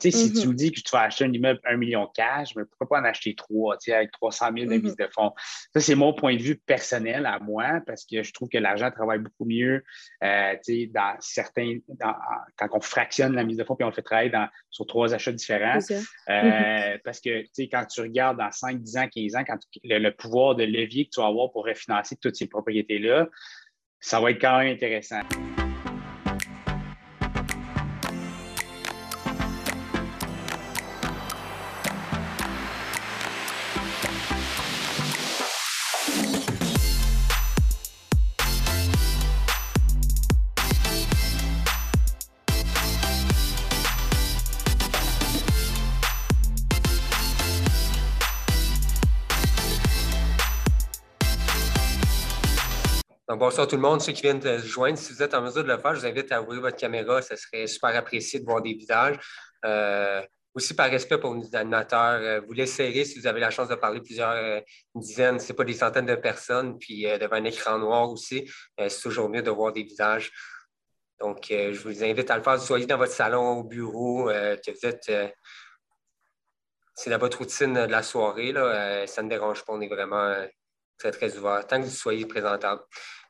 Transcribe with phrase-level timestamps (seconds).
[0.00, 0.48] si tu Mm-hmm.
[0.48, 3.04] me dis que tu vas acheter un immeuble 1 million cash, mais pourquoi pas en
[3.10, 4.82] acheter trois avec 300 000 de Mm-hmm.
[4.82, 5.32] mise de fonds?
[5.72, 8.90] Ça, c'est mon point de vue personnel à moi parce que je trouve que l'argent
[8.90, 9.82] travaille beaucoup mieux
[10.22, 10.54] euh,
[10.92, 12.14] dans certains, dans-
[12.56, 15.14] quand on fractionne la mise de fonds puis on le fait travailler dans, sur trois
[15.14, 15.78] achats différents.
[15.90, 15.98] Euh,
[16.28, 17.00] Mm-hmm.
[17.04, 20.12] Parce que quand tu regardes dans 5, 10 ans, 15 ans, quand tu- le, le
[20.14, 23.26] pouvoir de levier que tu vas avoir pour refinancer toutes ces propriétés-là,
[24.00, 25.20] ça va être quand même intéressant.
[53.38, 54.98] Bonsoir tout le monde, ceux qui viennent de se joindre.
[54.98, 57.22] Si vous êtes en mesure de le faire, je vous invite à ouvrir votre caméra.
[57.22, 59.16] Ce serait super apprécié de voir des visages.
[59.64, 60.20] Euh,
[60.54, 63.76] aussi, par respect pour nos animateurs, euh, vous laisserez si vous avez la chance de
[63.76, 64.60] parler plusieurs euh,
[64.92, 69.02] dizaines, c'est pas des centaines de personnes, puis euh, devant un écran noir aussi, c'est
[69.02, 70.32] toujours mieux de voir des visages.
[71.20, 72.60] Donc, je vous invite à le faire.
[72.60, 75.12] Soyez dans votre salon, au bureau, que vous êtes.
[76.96, 79.74] c'est dans votre routine de la soirée, là, ça ne dérange pas.
[79.74, 80.34] On est vraiment
[80.98, 82.82] très, très ouvert, tant que vous soyez présentable.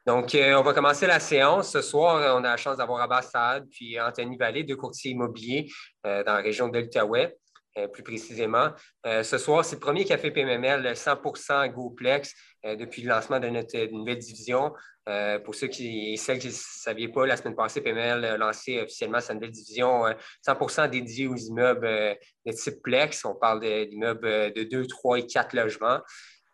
[0.08, 1.72] Donc, euh, on va commencer la séance.
[1.72, 5.70] Ce soir, on a la chance d'avoir Abbas puis Anthony Vallée, deux courtiers immobiliers
[6.06, 7.36] euh, dans la région de l'Outaouais,
[7.76, 8.70] euh, plus précisément.
[9.04, 14.16] Ce soir, c'est le premier café PMML 100% GoPlex depuis le lancement de notre nouvelle
[14.16, 14.72] division.
[15.44, 18.80] Pour ceux qui et celles qui ne saviez pas, la semaine passée, PML a lancé
[18.80, 20.12] officiellement sa nouvelle division euh,
[20.46, 21.86] 100% dédiée aux immeubles
[22.46, 23.24] de type Plex.
[23.26, 26.00] On parle de- d'immeubles euh, de 2, 3 et 4 logements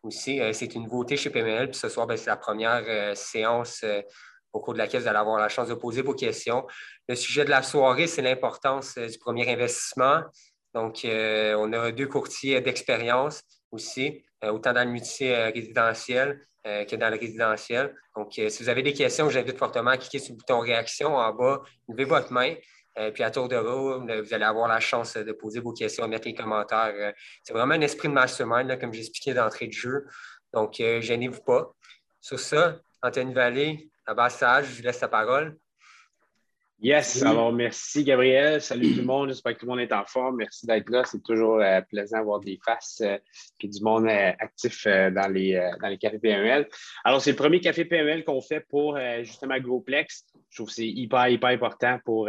[0.05, 0.41] aussi.
[0.41, 1.71] Euh, c'est une nouveauté chez PML.
[1.71, 4.03] Puis ce soir, ben, c'est la première euh, séance euh,
[4.53, 6.67] au cours de laquelle vous allez avoir la chance de poser vos questions.
[7.09, 10.23] Le sujet de la soirée, c'est l'importance du premier investissement.
[10.75, 17.95] Donc, on a deux courtiers d'expérience aussi, autant dans le multi-résidentiel que dans le résidentiel.
[18.17, 21.33] Donc, si vous avez des questions, j'invite fortement à cliquer sur le bouton réaction en
[21.33, 22.55] bas, levez votre main.
[22.99, 25.73] Euh, puis à tour de rôle, vous allez avoir la chance euh, de poser vos
[25.73, 26.95] questions, mettre les commentaires.
[26.95, 27.13] Euh,
[27.43, 30.05] C'est vraiment un esprit de mastermind, là, comme j'expliquais d'entrée de jeu.
[30.53, 31.73] Donc, euh, gênez-vous pas.
[32.21, 35.57] Sur ça, Anthony Vallée, Abbas Sage, je vous laisse la parole.
[36.81, 37.29] Yes, Oui.
[37.29, 38.61] alors merci Gabriel.
[38.61, 39.29] Salut tout le monde.
[39.29, 40.37] J'espère que tout le monde est en forme.
[40.37, 41.03] Merci d'être là.
[41.05, 45.89] C'est toujours euh, plaisant d'avoir des faces et du monde euh, actif dans, les, dans
[45.89, 46.69] les cafés PML.
[47.05, 50.27] Alors, c'est le premier café PML qu'on fait pour justement GoPlex.
[50.51, 52.29] Je trouve que c'est hyper, hyper important pour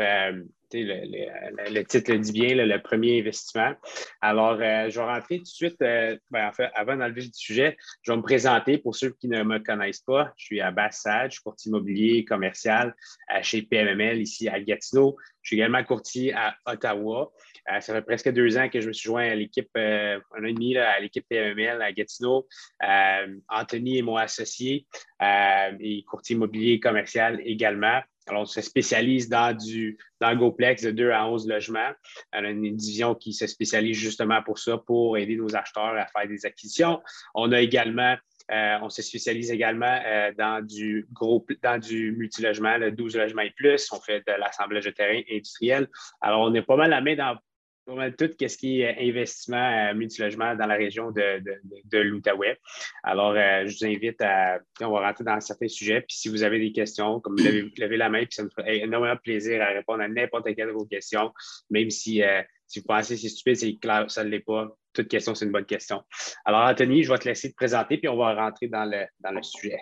[0.73, 3.73] le, titre le dit bien, le premier investissement.
[4.21, 7.29] Alors, euh, je vais rentrer tout de suite, euh, ben, en fait, avant d'enlever le
[7.33, 10.33] sujet, je vais me présenter pour ceux qui ne me connaissent pas.
[10.37, 12.95] Je suis Abbas Sad, je suis courtier immobilier commercial
[13.27, 15.17] à- chez PMML ici à Gatineau.
[15.41, 17.31] Je suis également courtier à Ottawa.
[17.71, 20.41] Euh, ça fait presque deux ans que je me suis joint à l'équipe, euh, un
[20.43, 22.47] an et demi à l'équipe PMML à Gatineau.
[22.83, 24.87] Euh, Anthony est mon associé
[25.21, 28.01] euh, et courtier immobilier commercial également.
[28.27, 31.91] Alors, on se spécialise dans du dans le GoPlex de 2 à 11 logements.
[32.33, 36.07] On a une division qui se spécialise justement pour ça, pour aider nos acheteurs à
[36.07, 37.01] faire des acquisitions.
[37.33, 38.15] On a également
[38.51, 43.41] euh, on se spécialise également euh, dans du gros, dans du multilogement, le 12 logements
[43.41, 43.91] et plus.
[43.91, 45.87] On fait de l'assemblage de terrain industriel.
[46.21, 47.37] Alors, on est pas mal la main dans
[47.85, 49.57] tout ce qui est euh, investissement
[49.89, 52.57] euh, multilogement dans la région de, de, de, l'Outaouais.
[53.03, 54.59] Alors, euh, je vous invite à.
[54.81, 56.01] On va rentrer dans certains sujets.
[56.01, 58.79] Puis si vous avez des questions, comme levez, levez la main, puis ça me ferait
[58.79, 61.31] énormément plaisir à répondre à n'importe quelle de vos questions,
[61.69, 64.67] même si, euh, si vous pensez que c'est stupide, c'est clair, ça ne l'est pas.
[64.93, 66.01] Toute question, c'est une bonne question.
[66.45, 69.31] Alors, Anthony, je vais te laisser te présenter, puis on va rentrer dans le, dans
[69.31, 69.79] le sujet.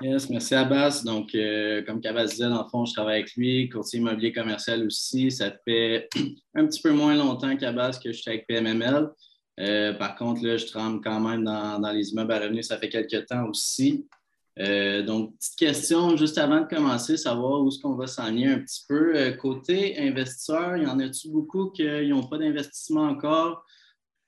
[0.00, 1.02] Yes, merci Abbas.
[1.04, 4.86] Donc, euh, comme Cabas disait, dans le fond, je travaille avec lui, courtier immobilier commercial
[4.86, 5.32] aussi.
[5.32, 6.08] Ça fait
[6.54, 9.08] un petit peu moins longtemps qu'Abbas que je suis avec PMML.
[9.58, 12.68] Euh, par contre, là, je tremble quand même dans, les immeubles à revenus.
[12.68, 14.06] Ça fait quelques temps aussi.
[14.60, 18.60] Euh, donc, petite question juste avant de commencer, savoir où est-ce qu'on va s'enligner un
[18.60, 19.32] petit peu.
[19.32, 23.64] Côté investisseur, il y en a-tu beaucoup qui n'ont pas d'investissement encore?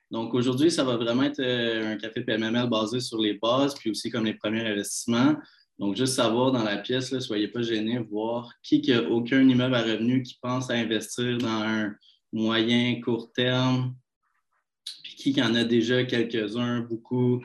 [0.09, 4.09] Donc, aujourd'hui, ça va vraiment être un café PMML basé sur les bases, puis aussi
[4.09, 5.37] comme les premiers investissements.
[5.81, 9.73] Donc, juste savoir dans la pièce, ne soyez pas gênés, voir qui n'a aucun immeuble
[9.73, 11.95] à revenu qui pense à investir dans un
[12.31, 13.95] moyen, court terme,
[15.03, 17.43] puis qui en a déjà quelques-uns, beaucoup.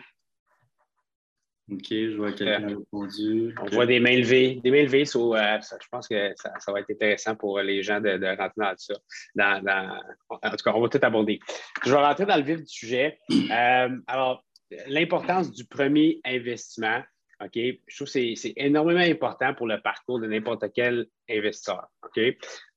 [1.72, 3.54] OK, je vois que quelqu'un a répondu.
[3.58, 4.60] On voit des mains levées.
[4.62, 7.58] Des mains levées, so, euh, ça, je pense que ça, ça, va être intéressant pour
[7.60, 8.94] les gens de, de rentrer dans ça.
[9.34, 9.98] Dans, dans,
[10.28, 11.40] en tout cas, on va tout aborder.
[11.86, 13.18] Je vais rentrer dans le vif du sujet.
[13.32, 14.44] Euh, alors,
[14.88, 17.02] l'importance du premier investissement.
[17.42, 17.52] OK?
[17.54, 21.86] Je trouve que c'est énormément important pour le parcours de n'importe quel investisseur.
[22.04, 22.20] OK?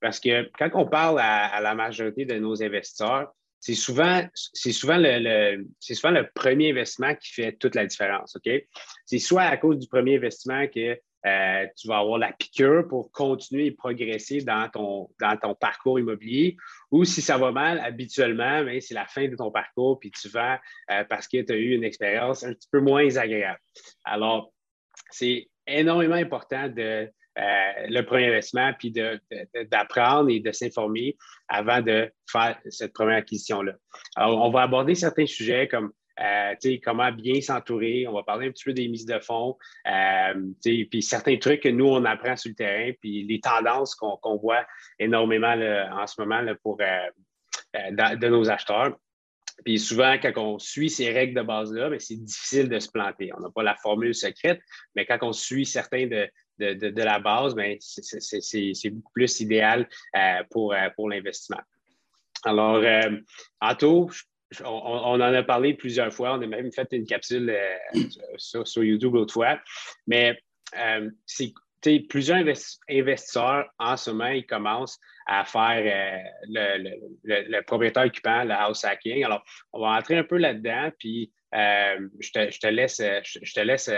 [0.01, 5.65] Parce que quand on parle à, la majorité de nos investisseurs, c'est souvent, souvent, le,
[5.79, 8.35] souvent le premier investissement qui fait toute la différence.
[8.35, 8.50] OK?
[9.06, 13.12] C'est soit à cause du premier investissement que euh, tu vas avoir la piqûre pour
[13.12, 16.56] continuer et progresser dans ton, dans ton parcours immobilier.
[16.92, 20.30] Ou si ça va mal, habituellement, ben, c'est la fin de ton parcours, puis tu
[20.30, 20.60] vas
[20.92, 23.60] euh, parce que tu as eu une expérience un petit peu moins agréable.
[24.06, 24.54] Alors,
[25.12, 31.15] c'est énormément important de euh, le premier investissement, puis d'apprendre et de s'informer
[31.48, 33.74] avant de faire cette première acquisition-là.
[34.15, 38.07] Alors, on va aborder certains sujets comme euh, comment bien s'entourer.
[38.07, 39.57] On va parler un petit peu des mises de fonds,
[39.88, 40.33] euh,
[40.63, 44.66] puis certains trucs que nous, on apprend sur le terrain, puis les tendances qu'on voit
[44.98, 45.54] énormément
[45.92, 48.98] en ce moment pour, euh, de nos acheteurs.
[49.66, 53.30] Puis souvent, quand on suit ces règles de base-là, ben, c'est difficile de se planter.
[53.38, 54.62] On n'a pas la formule secrète,
[54.95, 56.30] mais quand on suit certains de,
[57.01, 59.89] la base, ben, c'est beaucoup plus idéal
[60.50, 61.62] pour, pour l'investissement.
[62.44, 63.18] Alors, euh,
[63.60, 64.10] Anto,
[64.66, 66.34] on, en a parlé plusieurs fois.
[66.34, 68.01] On a même fait une capsule euh,
[68.38, 69.60] sur, YouTube l'autre fois.
[70.07, 70.40] Mais
[70.78, 71.10] euh,
[72.10, 72.44] plusieurs
[72.90, 76.90] investisseurs en ce moment, ils commencent à faire euh,
[77.24, 79.24] le, propriétaire occupant, le house hacking.
[79.24, 79.44] Alors,
[79.74, 83.90] on va entrer un peu là-dedans, puis je, te, laisse, je, te laisse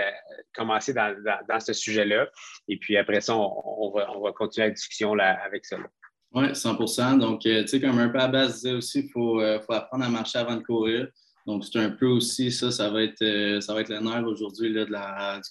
[0.54, 2.30] commencer dans, ce sujet-là.
[2.68, 5.78] Et puis après ça, on, va, on va, continuer la discussion avec ça.
[6.34, 9.42] Oui, 100% Donc, euh, tu sais, comme un peu à base disait aussi, il faut,
[9.42, 11.08] euh, faut, apprendre à marcher avant de courir.
[11.46, 14.26] Donc, c'est un peu aussi ça, ça va être, euh, ça va être le nerf
[14.26, 14.86] aujourd'hui du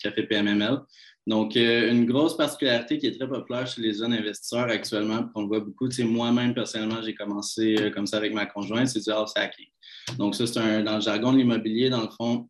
[0.02, 0.78] café PMML.
[1.26, 5.60] Donc, une grosse particularité qui est très populaire chez les jeunes investisseurs actuellement, qu'on voit
[5.60, 9.32] beaucoup, tu sais, moi-même, personnellement, j'ai commencé comme ça avec ma conjointe, c'est du house
[9.36, 9.66] hacking.
[10.16, 12.48] Donc, ça, c'est dans le jargon de l'immobilier, dans le fond,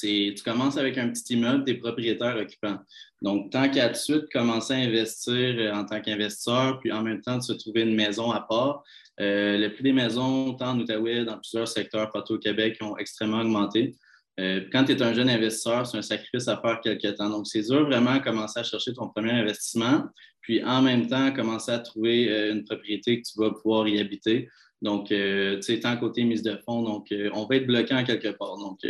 [0.00, 2.78] tu commences avec un petit immeuble, des propriétaires occupants.
[3.22, 7.22] Donc, tant qu'à de suite commencer à investir euh, en tant qu'investisseur, puis en même
[7.22, 8.84] temps de se trouver une maison à part,
[9.18, 12.98] euh, le prix des maisons, tant en Outaouais, dans plusieurs secteurs partout au Québec, ont
[12.98, 13.96] extrêmement augmenté.
[14.40, 17.30] Euh, quand tu es un jeune investisseur, c'est un sacrifice à faire quelque temps.
[17.30, 20.04] Donc, c'est dur vraiment commencer à chercher ton premier investissement,
[20.42, 24.50] puis en même temps, commencer à trouver une propriété que tu vas pouvoir y habiter.
[24.82, 28.28] Donc, tu sais, tant côté mise de fonds, donc on va être bloqué en quelque
[28.36, 28.58] part.
[28.58, 28.80] Donc,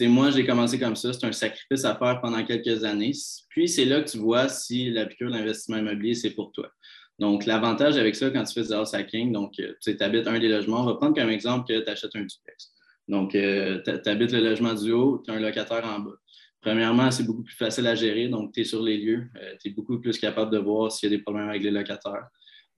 [0.00, 1.12] moi, j'ai commencé comme ça.
[1.12, 3.12] C'est un sacrifice à faire pendant quelques années.
[3.48, 6.70] Puis, c'est là que tu vois si la piqûre d'investissement immobilier, c'est pour toi.
[7.18, 10.38] Donc, l'avantage avec ça, quand tu fais du house hacking, donc, euh, tu habites un
[10.38, 12.72] des logements, on va prendre comme exemple que tu achètes un duplex.
[13.06, 16.16] Donc, euh, tu habites le logement du haut, tu as un locataire en bas.
[16.62, 19.68] Premièrement, c'est beaucoup plus facile à gérer, donc tu es sur les lieux, euh, tu
[19.68, 22.28] es beaucoup plus capable de voir s'il y a des problèmes avec les locataires.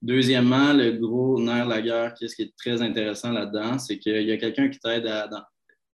[0.01, 4.23] Deuxièmement, le gros nerf de la guerre, qu'est-ce qui est très intéressant là-dedans, c'est qu'il
[4.23, 5.27] y a quelqu'un qui t'aide à,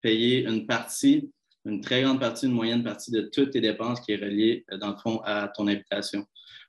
[0.01, 1.31] payer une partie,
[1.65, 4.79] une très grande partie, une moyenne partie de toutes tes dépenses qui est reliée, euh,
[4.79, 6.27] dans le fond, à ton habitation.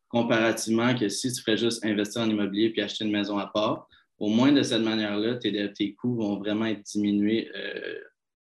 [0.10, 3.88] Comparativement que si tu ferais juste investir en immobilier puis acheter une maison à part,
[4.19, 8.00] au moins de cette manière-là, tes, tes, coûts vont vraiment être diminués euh,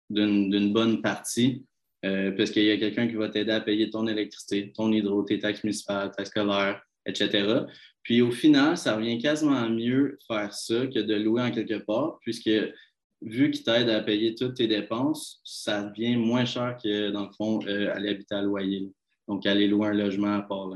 [0.10, 1.66] d'une bonne partie
[2.06, 5.24] euh, parce qu'il y a quelqu'un qui va t'aider à payer ton électricité, ton hydro,
[5.24, 7.62] tes taxes municipales, taxes scolaires, etc.
[8.04, 12.20] Puis au final, ça revient quasiment mieux faire ça que de louer en quelque part,
[12.22, 12.52] puisque
[13.22, 17.32] vu qu'il t'aide à payer toutes tes dépenses, ça devient moins cher que, dans le
[17.32, 18.92] fond, euh, aller habiter à loyer.
[19.28, 20.70] Donc, aller louer un logement à part.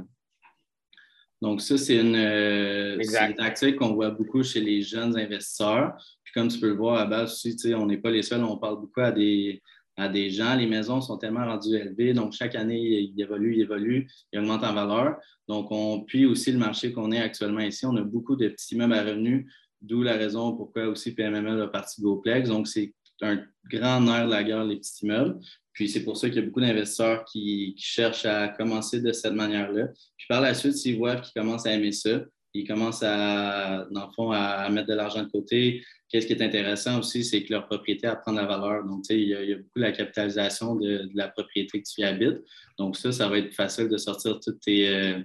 [1.41, 2.97] Donc, ça, c'est une, euh,
[3.37, 5.95] tactique qu'on voit beaucoup chez les jeunes investisseurs.
[6.23, 8.57] Puis, comme tu peux le voir à base aussi, on n'est pas les seuls, on
[8.57, 9.61] parle beaucoup à des,
[9.95, 10.55] à des gens.
[10.55, 14.63] Les maisons sont tellement rendues élevées, donc chaque année, ils évoluent, ils évoluent, ils augmentent
[14.63, 15.17] en valeur.
[15.47, 18.75] Donc, on, puis aussi le marché qu'on est actuellement ici, on a beaucoup de petits
[18.75, 19.45] immeubles à revenus
[19.81, 22.49] D'où la raison pourquoi aussi PMML a parti GoPlex.
[22.49, 25.39] Donc, c'est un grand nerf de la guerre, les petits immeubles.
[25.73, 29.33] Puis c'est pour ça qu'il y a beaucoup d'investisseurs qui, cherchent à commencer de cette
[29.33, 29.87] manière-là.
[30.17, 32.21] Puis par la suite, s'ils voient qu'ils commencent à aimer ça,
[32.53, 35.83] ils commencent à, dans le fond, à mettre de l'argent de côté.
[36.09, 38.83] Qu'est-ce qui est intéressant aussi, c'est que leur propriété apprend la valeur.
[38.83, 42.03] Donc, tu sais, il, y a beaucoup la capitalisation de, la propriété que tu y
[42.03, 42.43] habites.
[42.79, 45.19] Donc, ça, ça va être facile de sortir toutes tes, euh,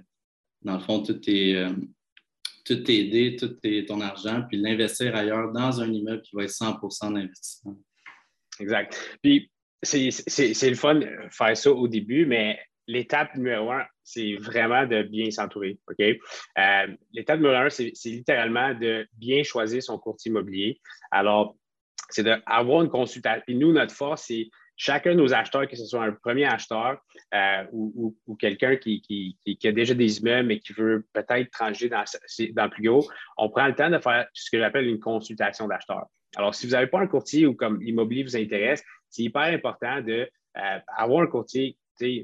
[0.61, 1.69] dans le fond, toutes tes, euh,
[2.65, 3.55] tout t'aider, tout
[3.87, 7.77] ton argent, puis l'investir ailleurs dans un immeuble qui va être 100% d'investissement.
[8.59, 9.17] Exact.
[9.21, 9.51] Puis,
[9.83, 15.03] c'est le fun de faire ça au début, mais l'étape numéro un, c'est vraiment de
[15.03, 15.77] bien s'entourer.
[15.89, 15.99] OK?
[15.99, 20.79] Euh, l'étape numéro un, c'est littéralement de bien choisir son courtier immobilier.
[21.11, 21.55] Alors,
[22.09, 23.43] c'est d'avoir une consultation.
[23.45, 26.97] Puis nous, notre force, c'est chacun de nos acheteurs, que ce soit un premier acheteur
[27.33, 32.03] euh, ou, quelqu'un qui, a déjà des immeubles mais qui veut peut-être trancher dans,
[32.53, 33.05] dans plus haut,
[33.37, 36.05] on prend le temps de faire ce que j'appelle une consultation d'acheteur.
[36.35, 40.01] Alors, si vous n'avez pas un courtier ou comme l'immobilier vous intéresse, c'est hyper important
[40.01, 41.77] d'avoir euh, un courtier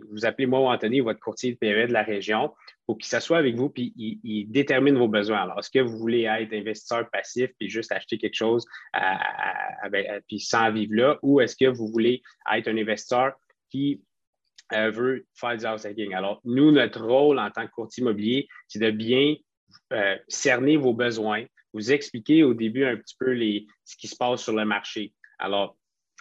[0.10, 2.54] vous appelez moi ou Anthony, votre courtier de PME de la région,
[2.92, 5.44] pour qu'il s'assoie avec vous puis il, détermine vos besoins.
[5.44, 8.66] Alors, est-ce que vous voulez être investisseur passif puis juste acheter quelque chose
[10.28, 12.22] puis sans vivre là, ou est-ce que vous voulez
[12.54, 13.32] être un investisseur
[13.70, 14.04] qui
[14.74, 16.14] euh, veut faire du house hacking?
[16.14, 19.36] Alors, nous, notre rôle en tant que courtier immobilier, c'est de bien
[19.94, 24.18] euh, cerner vos besoins, vous expliquer au début un petit peu les, ce qui se
[24.18, 25.14] passe sur le marché.
[25.40, 25.78] Alors,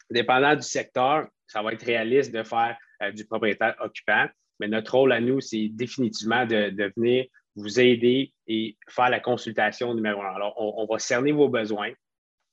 [0.08, 4.28] dépendant du secteur, ça va être réaliste de faire euh, du propriétaire occupant,
[4.60, 7.24] mais notre rôle à nous, c'est définitivement de, venir
[7.56, 10.34] vous aider et faire la consultation numéro un.
[10.34, 11.90] Alors, on, va cerner vos besoins.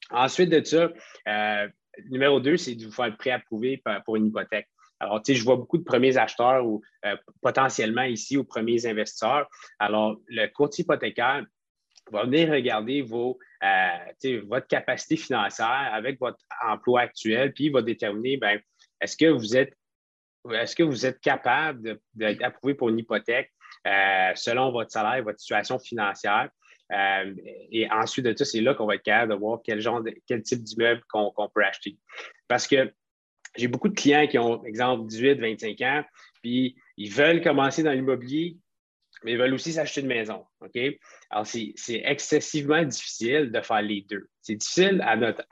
[0.10, 0.90] Ensuite de ça,
[1.28, 1.68] euh,
[2.10, 4.68] numéro deux, c'est de vous faire préapprouver pour une hypothèque.
[5.00, 8.88] Alors, tu sais, je vois beaucoup de premiers acheteurs ou euh, potentiellement ici aux premiers
[8.88, 9.48] investisseurs.
[9.78, 11.46] Alors, le courtier hypothécaire
[12.12, 17.82] va venir regarder vos, euh, votre capacité financière avec votre emploi actuel, puis il va
[17.82, 18.60] déterminer, ben,
[19.02, 19.74] est-ce que vous êtes
[20.54, 23.52] est-ce que vous êtes capable d'être approuvé pour une hypothèque
[23.86, 26.50] euh, selon votre salaire, votre situation financière?
[26.94, 27.34] Euh,
[27.72, 30.42] et ensuite de ça, c'est là qu'on va être capable de voir quel genre quel
[30.42, 31.98] type d'immeuble qu'on peut acheter.
[32.48, 32.94] Parce que
[33.56, 36.04] j'ai beaucoup de clients qui ont, exemple, 18, 25 ans,
[36.42, 38.58] puis ils veulent commencer dans l'immobilier,
[39.24, 40.46] mais ils veulent aussi s'acheter une maison.
[41.30, 44.30] Alors, c'est excessivement difficile de faire les deux.
[44.42, 45.44] C'est difficile à notre,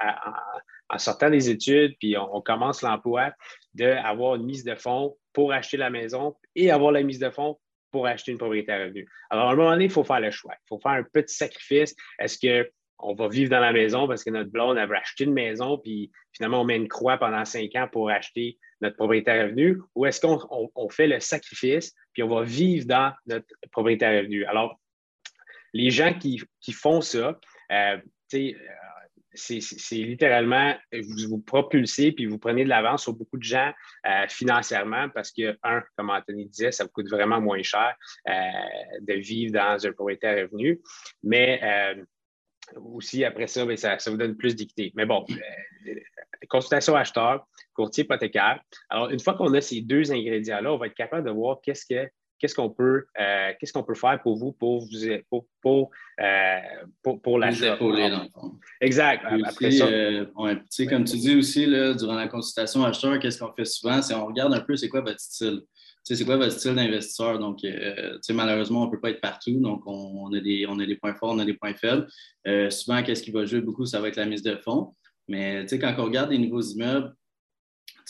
[0.89, 3.31] en sortant des études, puis on, commence l'emploi,
[3.75, 7.59] d'avoir une mise de fonds pour acheter la maison et avoir la mise de fonds
[7.91, 9.07] pour acheter une propriété à revenu.
[9.29, 10.53] Alors, à un moment donné, il faut faire le choix.
[10.53, 11.95] Il faut faire un petit sacrifice.
[12.19, 12.37] Est-ce
[12.99, 16.11] qu'on va vivre dans la maison parce que notre blonde avait acheté une maison, puis
[16.33, 20.05] finalement, on met une croix pendant cinq ans pour acheter notre propriété à revenu, ou
[20.05, 24.45] est-ce qu'on fait le sacrifice, puis on va vivre dans notre propriété à revenu?
[24.45, 24.79] Alors,
[25.73, 26.41] les gens qui,
[26.73, 27.39] font ça,
[27.71, 27.97] euh
[29.35, 33.71] c'est littéralement, vous vous propulsez puis vous prenez de l'avance sur beaucoup de gens
[34.05, 37.95] euh, financièrement parce que, un, comme Anthony disait, ça vous coûte vraiment moins cher
[38.27, 38.31] euh,
[39.01, 40.81] de vivre dans un propriétaire revenu.
[41.23, 42.03] Mais euh,
[42.77, 44.91] aussi, après ça, ben, ça, ça, vous donne plus d'équité.
[44.95, 45.25] Mais bon,
[46.49, 48.61] consultation acheteur, courtier hypothécaire.
[48.89, 51.85] Alors, une fois qu'on a ces deux ingrédients-là, on va être capable de voir qu'est-ce
[51.85, 52.09] que
[52.45, 54.87] qu'est-ce qu'on peut, euh, qu'est-ce qu'on peut faire pour vous, pour vous,
[55.31, 55.89] pour, pour,
[56.21, 56.59] euh,
[57.01, 57.75] pour, pour l'achat.
[58.81, 59.25] Exact.
[59.43, 59.87] Après ça.
[59.87, 60.25] Euh,
[60.87, 63.99] comme tu dis aussi, là, durant la consultation acheteur, qu'est-ce qu'on fait souvent?
[64.03, 65.61] C'est on regarde un peu c'est quoi votre style.
[66.03, 67.39] c'est quoi votre style d'investisseur?
[67.39, 67.61] Donc,
[68.29, 69.59] malheureusement, on ne peut pas être partout.
[69.59, 72.05] Donc, on, a des, on a des points forts, on a des points faibles.
[72.69, 73.87] souvent, qu'est-ce qui va jouer beaucoup?
[73.87, 74.93] Ça va être la mise de fonds.
[75.27, 77.11] Mais quand on regarde des nouveaux immeubles,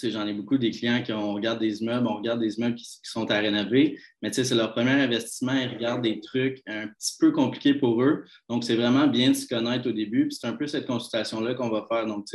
[0.03, 2.85] J'en ai beaucoup des clients qui on regarde des immeubles, on regarde des immeubles qui,
[3.03, 7.31] sont à rénover, mais c'est leur premier investissement, ils regardent des trucs un petit peu
[7.31, 8.25] compliqués pour eux.
[8.49, 10.29] Donc, c'est vraiment bien de se connaître au début.
[10.31, 12.05] c'est un peu cette consultation-là qu'on va faire.
[12.05, 12.25] Donc,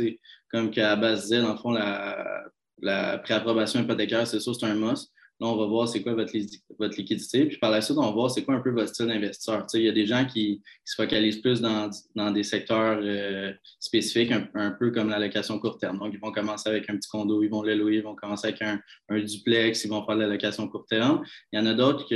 [0.49, 2.43] comme qu'à base disait, dans le fond, la,
[2.81, 5.11] la préapprobation hypothécaire, c'est ça, c'est un must.
[5.41, 6.31] Là, on va voir c'est quoi votre,
[6.77, 7.47] votre, liquidité.
[7.47, 9.65] Puis par la suite, on va voir c'est quoi un peu votre style d'investisseur.
[9.73, 11.89] Il y a des gens qui, se focalisent plus dans,
[12.31, 15.97] des secteurs euh, spécifiques, un, peu comme la location court terme.
[15.97, 18.49] Donc, ils vont commencer avec un petit condo, ils vont le louer, ils vont commencer
[18.49, 18.79] avec un,
[19.09, 21.23] duplex, ils vont faire de la location court terme.
[21.51, 22.15] Il y en a d'autres qui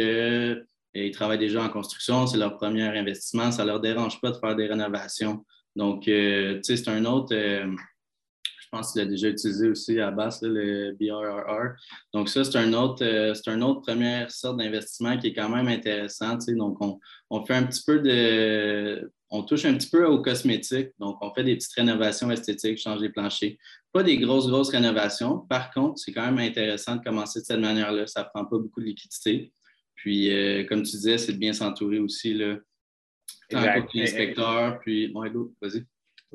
[0.94, 4.38] ils travaillent déjà en construction, c'est leur premier investissement, ça ne leur dérange pas de
[4.38, 5.44] faire des rénovations.
[5.76, 7.36] Donc, euh, c'est un autre.
[7.36, 7.68] Euh,
[8.66, 11.76] je pense qu'il a déjà utilisé aussi à base le BRRR.
[12.14, 15.50] Donc, ça, c'est un autre, euh, c'est une autre première sorte d'investissement qui est quand
[15.50, 16.38] même intéressant.
[16.48, 16.78] Donc,
[17.30, 19.12] on, fait un petit peu de.
[19.30, 20.90] On touche un petit peu aux cosmétiques.
[21.00, 23.56] Donc, on fait des petites rénovations esthétiques, change les planchers.
[23.94, 25.40] Pas des grosses, grosses rénovations.
[25.48, 28.08] Par contre, c'est quand même intéressant de commencer de cette manière-là.
[28.08, 29.54] Ça ne prend pas beaucoup de liquidité.
[29.94, 32.34] Puis, euh, comme tu disais, c'est de bien s'entourer aussi.
[32.34, 32.58] Là,
[33.50, 33.62] tant
[33.94, 35.10] l'inspecteur, puis.
[35.10, 35.22] Bon,
[35.62, 35.86] vas-y.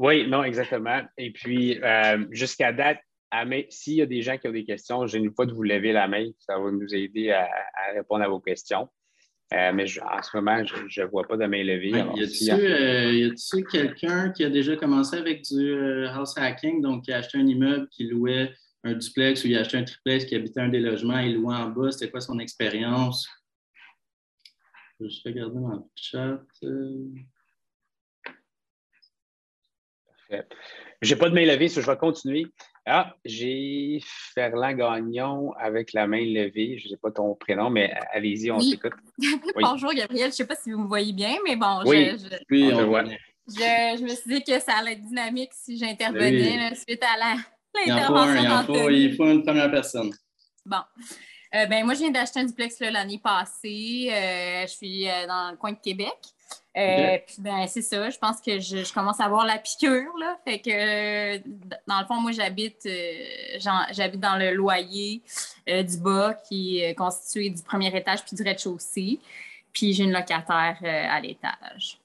[0.01, 1.03] Oui, non, exactement.
[1.19, 3.01] Et puis, euh, jusqu'à date,
[3.69, 5.93] s'il y a des gens qui ont des questions, je n'ai pas de vous lever
[5.93, 6.27] la main.
[6.39, 7.47] Ça va nous aider à,
[7.93, 8.89] répondre à vos questions.
[9.53, 11.91] Euh, mais en ce moment, je ne vois pas de main levée.
[11.91, 17.19] y a-t-il euh, quelqu'un qui a déjà commencé avec du house hacking, donc qui a
[17.19, 18.55] acheté un immeuble, qui louait
[18.85, 21.57] un duplex ou il a acheté un triplex, qui habitait un des logements, il louait
[21.57, 21.91] en bas?
[21.91, 23.29] C'était quoi son expérience?
[24.99, 26.41] Je vais juste regarder dans le chat.
[31.01, 32.47] Je n'ai pas de main levée, je vais continuer.
[32.87, 34.01] Ah, j'ai
[34.35, 36.79] Ferland Gagnon avec la main levée.
[36.79, 38.93] Je ne sais pas ton prénom, mais allez-y, on t'écoute.
[39.61, 42.71] Bonjour Gabriel, je ne sais pas si vous me voyez bien, mais bon, je, oui,
[42.73, 43.05] on voit.
[43.49, 47.37] Je, me suis dit que ça allait être dynamique si j'intervenais suite à
[47.87, 48.89] l'intervention.
[48.89, 50.13] Il, il, faut une première personne.
[50.65, 50.79] Bon.
[51.55, 54.09] Euh, ben, moi, je viens d'acheter un duplex l'année passée.
[54.13, 56.15] Euh, je suis euh, dans le coin de Québec.
[56.77, 60.17] Euh, puis ben, c'est ça, je pense que je, commence à avoir la piqûre.
[60.19, 60.39] Là.
[60.45, 61.39] Fait que
[61.87, 63.59] dans le fond, moi j'habite euh,
[63.93, 65.21] j'habite dans le loyer
[65.69, 69.19] euh, du bas qui est constitué du premier étage puis du rez-de-chaussée.
[69.73, 71.99] Puis j'ai une locataire à l'étage.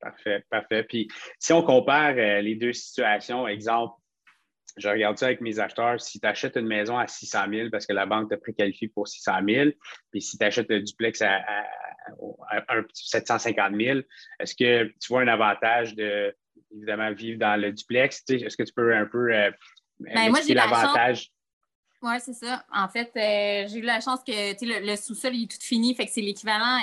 [0.00, 0.84] Parfait, parfait.
[0.84, 3.94] Puis si on compare les deux situations, exemple,
[4.78, 6.00] je regarde ça avec mes acheteurs.
[6.00, 9.08] Si tu achètes une maison à 600 000 parce que la banque t'a préqualifié pour
[9.08, 9.70] 600 000,
[10.10, 11.40] puis si tu achètes le duplex à,
[12.94, 14.00] 750 000,
[14.40, 16.34] est-ce que tu vois un avantage de,
[16.74, 18.22] évidemment, vivre dans le duplex?
[18.28, 19.50] Est-ce que tu peux un peu euh,
[20.00, 21.30] ben, l'avantage?
[22.00, 22.64] Oui, c'est ça.
[22.72, 26.06] En fait, euh, j'ai eu la chance que le, le sous-sol est tout fini, fait
[26.06, 26.78] que c'est l'équivalent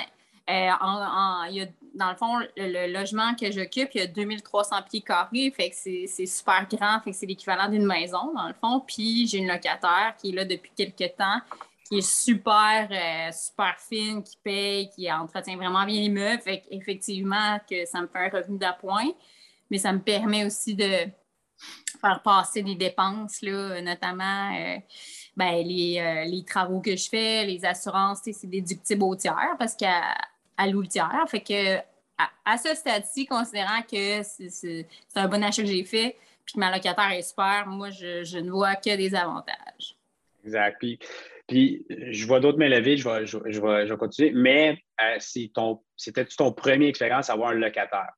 [0.48, 5.70] euh, dans le fond, le, logement que j'occupe, il y a 2300 pieds carrés, fait
[5.70, 8.80] que c'est super grand, fait que c'est l'équivalent d'une maison, dans le fond.
[8.86, 11.40] Puis j'ai une locataire qui est là depuis quelques temps,
[11.88, 16.42] qui est super, euh, super fine, qui paye, qui entretient vraiment bien les meubles.
[16.42, 19.10] Fait effectivement, que ça me fait un revenu d'appoint,
[19.70, 21.08] mais ça me permet aussi de
[22.00, 24.76] faire passer des dépenses, là, notamment euh,
[25.36, 30.14] ben, les, les, travaux que je fais, les assurances, c'est déductible au tiers parce qu'à
[30.56, 31.24] à l'outière.
[31.28, 31.78] Fait que
[32.44, 36.74] à, ce stade-ci, considérant que c'est un bon achat que j'ai fait, puis que ma
[36.74, 39.96] locataire est super, moi, je, ne vois que des avantages.
[40.44, 40.78] Exact.
[41.46, 46.88] Puis, je vois d'autres m'élever, je vais, je, je, continuer, mais euh, c'était ton première
[46.88, 48.12] expérience à avoir un locataire?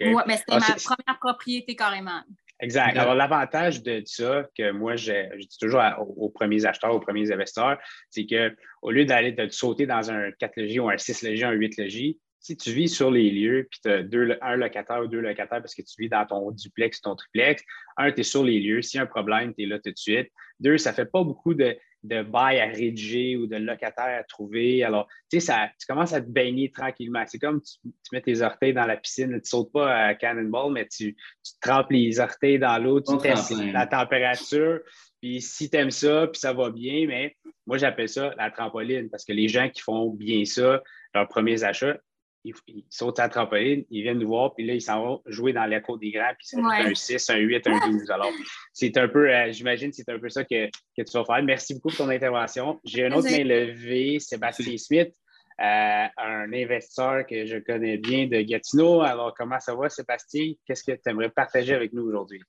[0.00, 2.22] Oui, mais c'était ah, ma première propriété carrément.
[2.60, 2.96] Exact.
[2.96, 7.78] Alors, l'avantage de ça, que moi, je, dis toujours aux, premiers acheteurs, aux premiers investisseurs,
[8.10, 11.52] c'est qu'au lieu d'aller te sauter dans un 4 logis ou un 6 logis, un
[11.52, 15.06] 8 logis, si tu vis sur les lieux, puis tu as deux, un locataire ou
[15.06, 17.62] deux locataires parce que tu vis dans ton duplex, ton triplex,
[17.98, 18.80] un, tu es sur les lieux.
[18.80, 20.28] S'il y a un problème, tu es là tout de suite.
[20.58, 24.24] Deux, ça ne fait pas beaucoup de, de bail à rédiger ou de locataire à
[24.24, 24.82] trouver.
[24.82, 27.24] Alors, tu sais, tu commences à te baigner tranquillement.
[27.26, 27.78] C'est comme tu,
[28.12, 31.52] mets tes orteils dans la piscine, tu ne sautes pas à Cannonball, mais tu, tu
[31.60, 34.80] trempes les orteils dans l'eau, tu testes la température.
[35.20, 39.10] Puis si tu aimes ça, puis ça va bien, mais moi, j'appelle ça la trampoline
[39.10, 40.82] parce que les gens qui font bien ça,
[41.14, 41.98] leurs premiers achats,
[42.44, 42.54] ils,
[42.88, 45.66] sautent à la trampoline, ils viennent nous voir, puis là, ils s'en vont jouer dans
[45.66, 48.10] l'écho des grands, puis c'est un 6, un 8, un 12.
[48.10, 48.30] Alors,
[48.72, 51.42] c'est un peu, euh, j'imagine, c'est un peu ça que, que, tu vas faire.
[51.42, 52.80] Merci beaucoup pour ton intervention.
[52.84, 55.12] J'ai un autre main levée, Sébastien Smith,
[55.60, 59.02] euh, un investisseur que je connais bien de Gatineau.
[59.02, 60.54] Alors, comment ça va, Sébastien?
[60.66, 62.40] Qu'est-ce que tu aimerais partager avec nous aujourd'hui?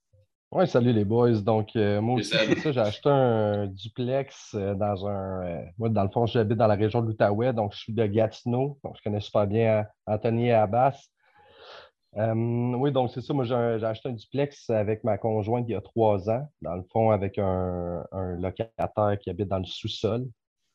[0.53, 1.39] Oui, salut les boys.
[1.39, 5.45] Donc, euh, moi aussi, c'est ça, j'ai acheté un duplex euh, dans un.
[5.45, 8.05] Euh, moi, dans le fond, j'habite dans la région de l'Outaouais, donc je suis de
[8.05, 8.77] Gatineau.
[8.83, 11.07] Donc, je connais super bien Anthony et Abbas.
[12.17, 13.33] oui, donc c'est ça.
[13.33, 16.83] Moi, j'ai acheté un duplex avec ma conjointe il y a trois ans, dans le
[16.91, 18.03] fond, avec un,
[18.37, 20.27] locataire qui habite dans le sous-sol.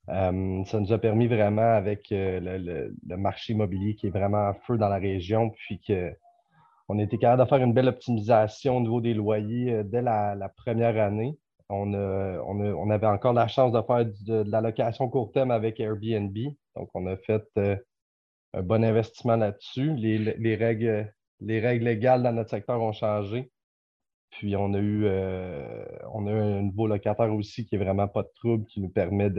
[0.09, 4.79] ça nous a permis vraiment, avec le, le, marché immobilier qui est vraiment à feu
[4.79, 6.17] dans la région, puis que
[6.89, 10.03] on a été capable de faire une belle optimisation au niveau des loyers euh, dès
[10.03, 11.39] la, première année.
[11.69, 16.37] On, on, avait encore la chance de faire de, la location court terme avec Airbnb.
[16.77, 17.77] Donc, on a fait euh,
[18.55, 19.97] un bon investissement là-dessus.
[19.97, 23.51] Les, règles, les règles légales dans notre secteur ont changé.
[24.31, 28.23] Puis, on a eu, euh, on a un nouveau locataire aussi qui n'est vraiment pas
[28.23, 29.31] de trouble, qui nous permet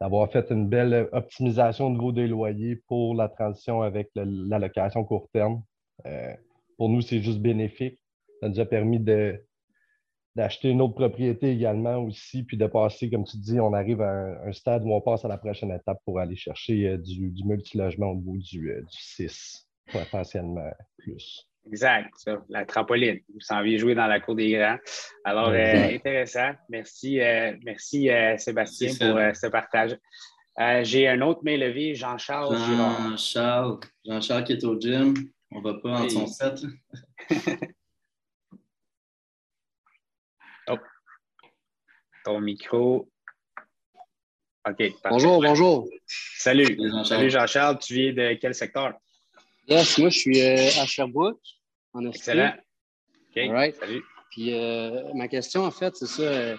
[0.00, 5.04] d'avoir fait une belle optimisation au niveau des loyers pour la transition avec la location
[5.04, 5.62] court terme
[6.76, 8.00] pour nous, c'est juste bénéfique.
[8.40, 9.00] Ça nous a permis
[10.34, 14.46] d'acheter une autre propriété également aussi, puis de passer, comme tu dis, on arrive à
[14.46, 17.44] un, stade où on passe à la prochaine étape pour aller chercher euh, du, du
[17.44, 21.48] multilogement au bout du, euh, du 6, potentiellement plus.
[21.68, 22.12] Exact,
[22.48, 23.18] la trampoline.
[23.32, 24.76] Vous s'en vient jouer dans la cour des grands.
[25.24, 26.52] Alors, euh, intéressant.
[26.68, 27.18] Merci,
[27.64, 29.96] merci Sébastien pour ce partage.
[30.82, 33.80] J'ai un autre mail levé, Jean-Charles Jean-Charles.
[34.04, 35.14] Jean-Charles qui est au gym.
[35.52, 36.60] On va pas en son set.
[42.26, 43.08] Ton micro.
[44.68, 44.92] OK.
[45.08, 45.88] Bonjour, bonjour.
[46.06, 46.76] Salut.
[47.04, 47.78] Salut Jean-Charles.
[47.78, 48.94] tu viens de quel secteur?
[49.68, 51.38] Yes, moi je suis euh, à Sherbrooke,
[51.92, 52.52] en Excellent.
[53.30, 53.74] OK.
[53.78, 54.02] Salut.
[54.32, 56.22] Puis euh, ma question, en fait, c'est ça.
[56.22, 56.56] Euh,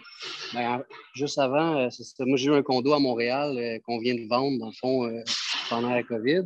[0.53, 4.67] ben, juste avant, moi j'ai eu un condo à Montréal qu'on vient de vendre, dans
[4.67, 5.23] le fond,
[5.69, 6.43] pendant la COVID.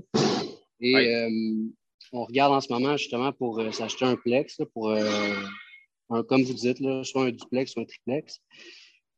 [0.79, 1.27] Et
[2.13, 5.33] on regarde en ce moment justement pour euh, s'acheter un plex, pour, euh,
[6.09, 8.39] un, comme vous dites, là, soit un duplex, soit un triplex.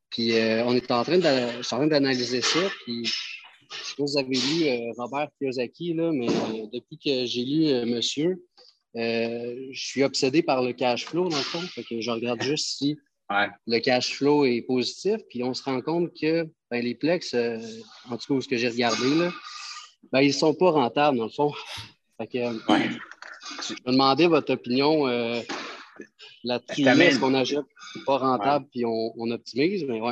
[0.10, 2.60] Puis euh, on est en train d'analyser ça.
[2.84, 6.28] Puis, je vous avez lu Robert Kiyosaki, là, mais
[6.72, 8.46] depuis que j'ai lu Monsieur,
[8.93, 11.62] je suis obsédé par le cash flow, dans le fond.
[11.89, 12.96] que je regarde juste si
[13.65, 15.17] le cash flow est positif.
[15.28, 18.69] Puis on se rend compte que ben, les plex, en tout cas, ce que j'ai
[18.69, 19.32] regardé, là,
[20.12, 21.52] ben, ils ne sont pas rentables, dans le fond.
[22.17, 25.06] Fait Je me demandais votre opinion
[26.43, 26.88] là-dessus.
[26.88, 27.65] Est-ce qu'on achète
[28.06, 29.86] pas rentable puis on, optimise?
[29.88, 30.12] Mais ouais.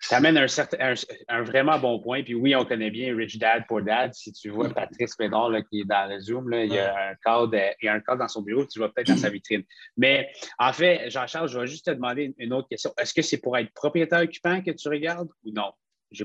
[0.00, 0.94] Tu amènes un, certain,
[1.28, 2.22] un, vraiment bon point.
[2.22, 4.14] Puis oui, on connaît bien Rich Dad pour Dad.
[4.14, 7.14] Si tu vois Patrice Médard qui est dans le Zoom, là, il, y a un
[7.16, 9.64] cadre, il y a un cadre dans son bureau, tu vois peut-être dans sa vitrine.
[9.96, 12.92] Mais en fait, Jean-Charles, je vais juste te demander une autre question.
[12.96, 15.72] Est-ce que c'est pour être propriétaire occupant que tu regardes ou non?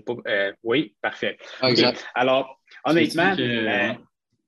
[0.06, 1.38] Pas, euh, oui, parfait.
[2.16, 3.94] Alors, honnêtement, 99 euh,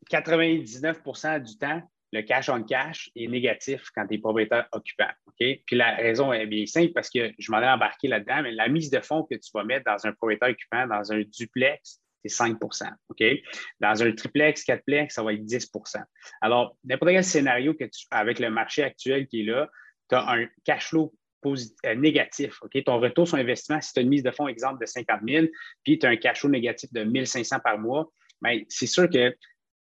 [0.09, 5.09] du temps, le cash on cash est négatif quand tu es propriétaire occupant.
[5.37, 8.69] Puis la raison est bien simple parce que je m'en ai embarqué là-dedans, mais la
[8.69, 12.29] mise de fonds que tu vas mettre dans un propriétaire occupant, dans un duplex, c'est
[12.29, 12.57] 5
[13.09, 13.23] OK?
[13.79, 16.01] Dans un triplex, quatreplex, ça va être 10%
[16.41, 19.69] Alors, n'importe quel scénario que tu, avec le marché actuel qui est là,
[20.09, 21.13] tu as un cash flow
[21.45, 22.59] euh, négatif.
[22.85, 25.47] Ton retour sur investissement, si tu as une mise de fonds, exemple, de 50 000,
[25.83, 28.09] puis tu as un cash flow négatif de 1 500 par mois,
[28.41, 29.35] bien, c'est sûr que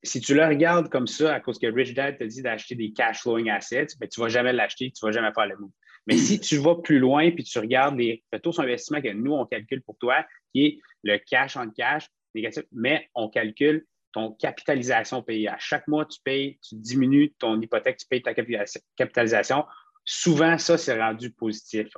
[0.03, 2.93] si tu le regardes comme ça, à cause que Rich Dad te dit d'acheter des
[2.93, 5.57] cash flowing assets, ben, tu ne vas jamais l'acheter, tu ne vas jamais faire le
[5.57, 5.71] move.
[6.07, 9.33] Mais si tu vas plus loin puis tu regardes les retours sur investissement que nous,
[9.33, 14.33] on calcule pour toi, qui est le cash en cash négatif, mais on calcule ton
[14.33, 15.49] capitalisation payée.
[15.49, 19.67] À chaque mois, tu payes, tu diminues ton hypothèque, tu payes ta capitalisation.
[20.05, 21.89] Souvent, ça, c'est rendu positif.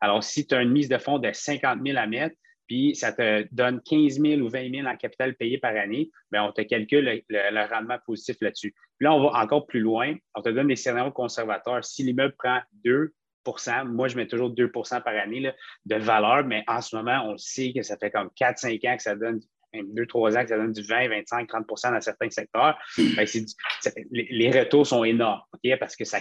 [0.00, 2.34] Alors, si tu as une mise de fonds de 50 000 à mettre,
[2.66, 6.44] puis ça te donne 15 000 ou 20 000 en capital payé par année, bien,
[6.44, 8.74] on te calcule le, rendement positif là-dessus.
[8.98, 10.14] Puis là, on va encore plus loin.
[10.34, 11.84] On te donne des scénarios conservateurs.
[11.84, 13.10] Si l'immeuble prend 2%
[13.86, 15.52] moi, je mets toujours 2% par année
[15.84, 19.02] de valeur, mais en ce moment, on sait que ça fait comme 4-5 ans que
[19.02, 19.40] ça donne
[19.82, 22.78] 2-3 ans que ça donne du 20, 25, 30% dans certains secteurs.
[24.10, 25.42] les, retours sont énormes,
[25.80, 26.20] parce que ça,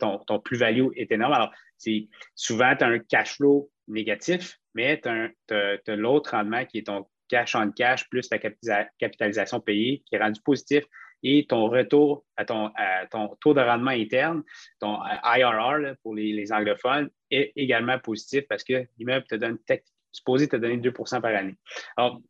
[0.00, 1.32] ton, ton plus-value est énorme.
[1.32, 1.50] Alors,
[2.34, 7.06] souvent, tu as un cash flow négatif, mais tu as, l'autre rendement qui est ton
[7.28, 8.38] cash en cash plus ta
[8.98, 10.84] capitalisation payée qui est rendu positif
[11.22, 12.70] et ton retour à ton,
[13.10, 14.42] ton taux de rendement interne,
[14.80, 19.58] ton IRR pour les, anglophones, est également positif parce que l'immeuble te donne
[20.10, 21.56] supposé te donner 2% par année.
[21.96, 22.20] Alors,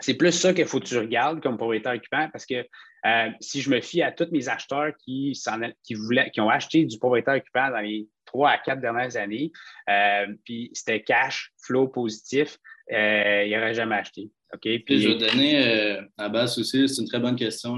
[0.00, 2.66] c'est plus ça qu'il faut que tu regardes comme propriétaire occupant parce que
[3.06, 5.38] euh, si je me fie à tous mes acheteurs qui,
[5.82, 9.52] qui, voulaient, qui ont acheté du propriétaire occupant dans les trois à quatre dernières années,
[9.90, 12.58] euh, puis c'était cash, flow positif,
[12.92, 14.30] euh, ils n'auraient jamais acheté.
[14.60, 17.76] Puis, je vais donner à base aussi, c'est une très bonne question,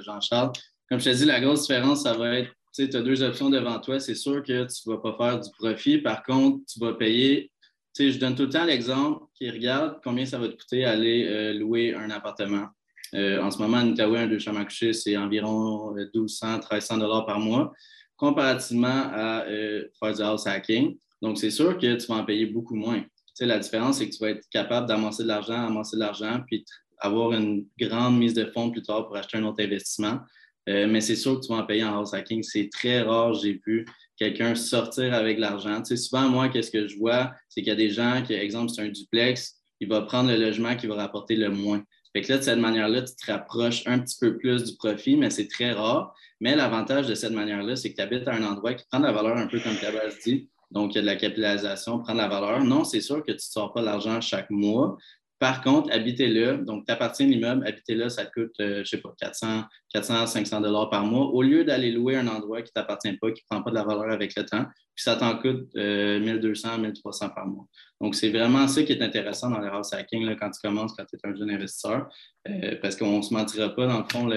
[0.00, 0.50] Jean-Charles.
[0.88, 3.78] Comme je te dis, la grosse différence, ça va être, tu as deux options devant
[3.78, 4.00] toi.
[4.00, 5.98] C'est sûr que tu ne vas pas faire du profit.
[5.98, 7.52] Par contre, tu vas payer
[7.98, 11.52] je donne tout le temps l'exemple qui regarde combien ça va te coûter aller euh,
[11.52, 12.66] louer un appartement.
[13.14, 16.56] Euh, en ce moment, à Outaouais, un deux chambres à coucher, c'est environ 1200, euh,
[16.56, 17.72] 1300 dollars par mois,
[18.16, 20.96] comparativement à faire du house hacking.
[21.20, 23.02] Donc, c'est sûr que tu vas en payer beaucoup moins.
[23.40, 26.64] la différence, c'est que tu vas être capable d'amasser de l'argent, amasser de l'argent, puis
[26.98, 30.20] avoir une grande mise de fonds plus tard pour acheter un autre investissement.
[30.66, 32.42] mais c'est sûr que tu vas en payer en house hacking.
[32.42, 33.84] C'est très rare, j'ai vu
[34.16, 35.82] quelqu'un sortir avec l'argent.
[35.82, 38.34] Tu sais, souvent, moi, qu'est-ce que je vois, c'est qu'il y a des gens qui,
[38.34, 41.82] exemple, c'est un duplex, il va prendre le logement qui va rapporter le moins.
[42.14, 45.16] Fait que là, de cette manière-là, tu te rapproches un petit peu plus du profit,
[45.16, 46.14] mais c'est très rare.
[46.40, 49.12] Mais l'avantage de cette manière-là, c'est que tu habites à un endroit qui prend la
[49.12, 50.50] valeur un peu comme Cabas dit.
[50.70, 52.62] Donc, il y a de la capitalisation, prend de la valeur.
[52.64, 54.96] Non, c'est sûr que tu ne sors pas l'argent chaque mois,
[55.42, 56.58] par contre, habitez-le.
[56.58, 59.64] Donc, tu appartiens à l'immeuble, habitez-le, ça te coûte, euh, je ne sais pas, 400,
[59.92, 61.26] 400, 500 dollars par mois.
[61.26, 63.74] Au lieu d'aller louer un endroit qui ne t'appartient pas, qui ne prend pas de
[63.74, 67.64] la valeur avec le temps, puis ça t'en coûte 1200, euh, 1300 par mois.
[68.00, 71.06] Donc, c'est vraiment ça qui est intéressant dans les house hacking quand tu commences, quand
[71.06, 72.08] tu es un jeune investisseur,
[72.48, 74.30] euh, parce qu'on ne se mentira pas, dans le fond,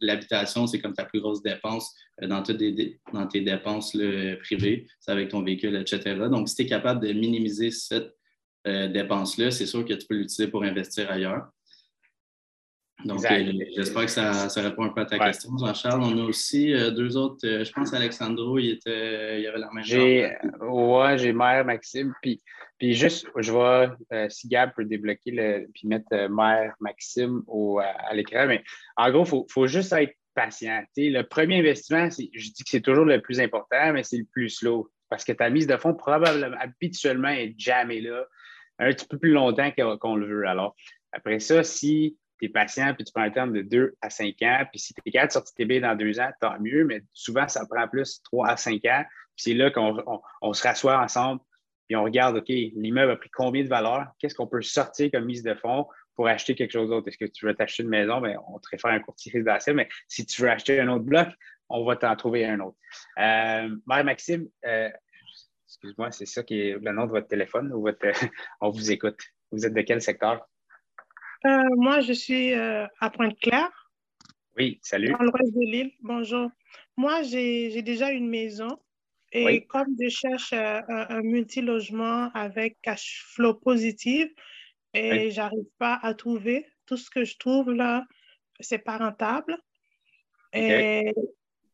[0.00, 2.62] l'habitation, c'est comme ta plus grosse dépense dans, toutes
[3.12, 3.94] dans tes dépenses
[4.42, 6.16] privées, c'est avec ton véhicule, etc.
[6.30, 8.17] Donc, si tu es capable de minimiser cette
[8.68, 11.48] euh, dépense-là, c'est sûr que tu peux l'utiliser pour investir ailleurs.
[13.04, 16.02] Donc, euh, j'espère que ça, répond un peu à ta question, Jean-Charles.
[16.02, 17.38] On a aussi euh, deux autres.
[17.42, 20.30] je pense Alexandro, il, était, il avait la même chose.
[20.60, 22.12] Oui, j'ai Mère Maxime.
[22.20, 22.42] Puis,
[22.76, 28.12] puis juste, je vais, si Gab peut débloquer le, puis mettre Mère Maxime au, à,
[28.14, 28.46] l'écran.
[28.48, 28.64] Mais
[28.96, 30.82] en gros, il faut, faut, juste être patient.
[30.96, 34.50] le premier investissement, je dis que c'est toujours le plus important, mais c'est le plus
[34.50, 34.90] slow.
[35.08, 38.24] Parce que ta mise de fonds, probablement, habituellement, est jamais là
[38.78, 40.46] un petit peu plus longtemps qu'on le veut.
[40.46, 40.74] Alors,
[41.12, 44.34] après ça, si tu es patient puis tu prends un terme de 2 à 5
[44.42, 46.84] ans, puis si tu es capable de sortir tes billes dans deux ans, tant mieux,
[46.84, 49.04] mais souvent, ça prend plus 3 à 5 ans.
[49.36, 51.40] Puis c'est là qu'on se rassoit ensemble
[51.88, 54.06] puis on regarde, OK, l'immeuble a pris combien de valeur?
[54.18, 57.08] Qu'est-ce qu'on peut sortir comme mise de fonds pour acheter quelque chose d'autre?
[57.08, 58.20] Est-ce que tu veux t'acheter une maison?
[58.20, 61.28] Bien, on te réfère un courtier résidentiel, mais si tu veux acheter un autre bloc,
[61.70, 62.76] on va t'en trouver un autre.
[63.18, 64.90] Euh, Marie-Maxime, euh,
[65.68, 68.00] Excuse-moi, c'est ça qui est le nom de votre téléphone ou votre...
[68.62, 69.20] on vous écoute.
[69.52, 70.48] Vous êtes de quel secteur?
[71.44, 73.90] Euh, moi, je suis euh, à Pointe-Claire.
[74.56, 75.12] Oui, salut.
[75.12, 76.50] Dans l'ouest de l'île, bonjour.
[76.96, 78.78] Moi, j'ai déjà une maison
[79.30, 84.26] et comme je cherche euh, un, multi-logement avec cash flow positif
[84.94, 88.06] et j'arrive pas à trouver, tout ce que je trouve là,
[88.58, 89.58] c'est pas rentable.
[90.54, 91.12] Et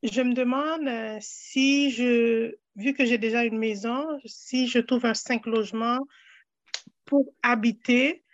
[0.02, 5.14] je me demande si je, vu que j'ai déjà une maison, si je trouve un
[5.14, 6.00] cinq logements
[7.04, 8.24] pour habiter,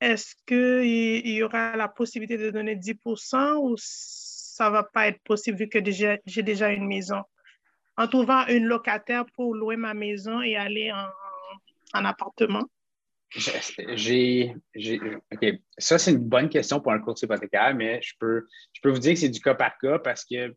[0.00, 5.20] est-ce qu'il y aura la possibilité de donner 10% ou ça ne va pas être
[5.22, 7.22] possible vu que j'ai déjà une maison?
[7.96, 12.64] En trouvant une locataire pour louer ma maison et aller en, appartement?
[13.30, 14.54] J'ai.
[15.78, 18.98] Ça, c'est une bonne question pour un courtier hypothécaire, mais je peux, je peux vous
[18.98, 20.54] dire que c'est du cas par cas parce que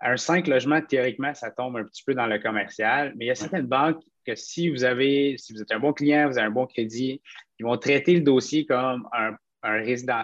[0.00, 3.30] un 5 logements, théoriquement, ça tombe un petit peu dans le commercial, mais il y
[3.30, 6.48] a certaines banques que si vous avez, si vous êtes un bon client, vous avez
[6.48, 7.22] un bon crédit,
[7.58, 10.22] ils vont traiter le dossier comme un, un résident,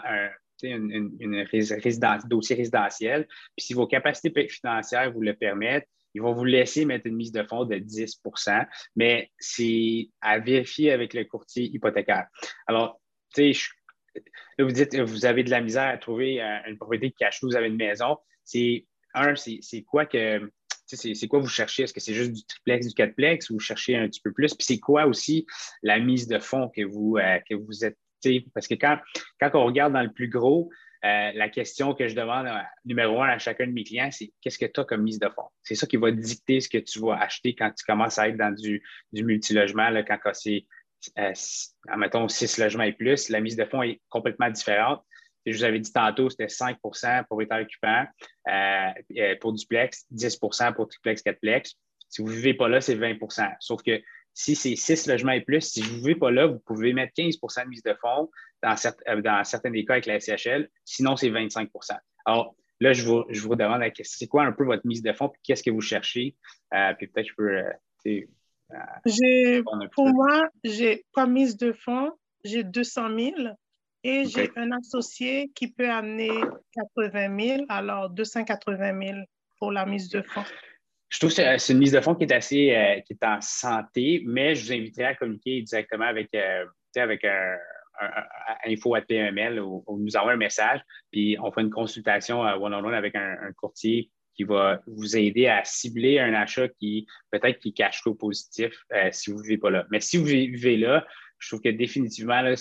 [0.63, 1.47] une,
[2.29, 3.27] dossier résidentiel.
[3.57, 7.33] Puis si vos capacités financières vous le permettent, ils vont vous laisser mettre une mise
[7.33, 8.21] de fonds de 10
[8.97, 12.27] mais c'est à vérifier avec le courtier hypothécaire.
[12.67, 13.01] Alors,
[13.35, 13.71] tu sais,
[14.59, 17.43] là, vous dites vous avez de la misère à trouver euh, une propriété qui cache
[17.43, 18.19] vous avez une maison.
[18.45, 20.51] C'est un, c'est quoi que
[20.96, 21.85] c'est quoi vous cherchez?
[21.85, 24.55] Est-ce que c'est juste du triplex, du quadplex ou vous cherchez un petit peu plus?
[24.55, 25.46] Puis c'est quoi aussi
[25.83, 27.98] la mise de fonds que vous, euh, que vous êtes.
[28.55, 28.98] Parce que quand,
[29.40, 30.70] quand on regarde dans le plus gros,
[31.05, 34.33] euh, la question que je demande euh, numéro un à chacun de mes clients, c'est
[34.40, 35.48] qu'est-ce que tu as comme mise de fonds?
[35.64, 38.37] C'est ça qui va dicter ce que tu vas acheter quand tu commences à être
[38.37, 38.81] dans du,
[39.12, 40.66] du multilogement, quand c'est,
[41.96, 45.03] mettons, six logements et plus, la mise de fonds est complètement différente.
[45.46, 48.05] Je vous avais dit tantôt, c'était 5% pour état occupant
[48.48, 51.74] euh, euh, pour duplex, 10% pour triplex, quatreplex.
[52.09, 54.00] Si vous ne vivez pas là, c'est 20% Sauf que
[54.35, 57.12] si c'est 6 logements et plus, si vous ne vivez pas là, vous pouvez mettre
[57.16, 58.31] 15% de mise de fonds
[58.62, 58.74] dans,
[59.09, 60.68] euh, dans certains des cas avec la SCHL.
[60.85, 64.87] Sinon, c'est 25% Alors, là, je vous, je vous demande c'est quoi un peu votre
[64.87, 66.37] mise de fonds, puis qu'est-ce que vous cherchez?
[66.98, 67.62] puis peut-être je peux.
[69.94, 72.12] pour moi, j'ai comme mise de fonds,
[72.44, 73.35] j'ai 200 000
[74.05, 76.31] et j'ai un associé qui peut amener
[76.97, 79.19] 80 000, alors 280 000
[79.59, 80.45] pour la mise de fonds.
[81.12, 83.38] Je trouve que c'est une mise de fonds qui est assez euh, qui est en
[83.43, 86.65] santé, mais je vous inviterai à communiquer directement avec, euh,
[86.97, 87.57] avec un,
[88.65, 92.95] info à PML ou, nous envoyer un message, puis on fait une consultation euh, one-on-one
[92.95, 98.01] avec un, courtier qui va vous aider à cibler un achat qui peut-être qui cache
[98.01, 98.73] flow positif
[99.11, 99.85] si vous ne vivez pas là.
[99.91, 101.07] Mais si vous vivez là,
[101.42, 102.55] je trouve que définitivement, là,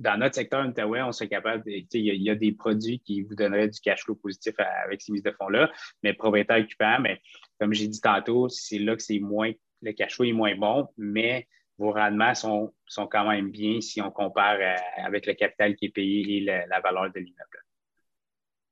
[0.00, 3.80] dans notre secteur on serait capable, il y, a des produits qui vous donneraient du
[3.80, 4.54] cash flow positif
[4.84, 7.22] avec ces mises de fonds-là, mais propriétaire occupant, mais
[7.58, 10.88] comme j'ai dit tantôt, c'est là que c'est moins, le cash flow est moins bon,
[10.98, 14.58] mais vos rendements sont, sont quand même bien si on compare
[14.98, 17.62] avec le capital qui est payé et la valeur de l'immeuble.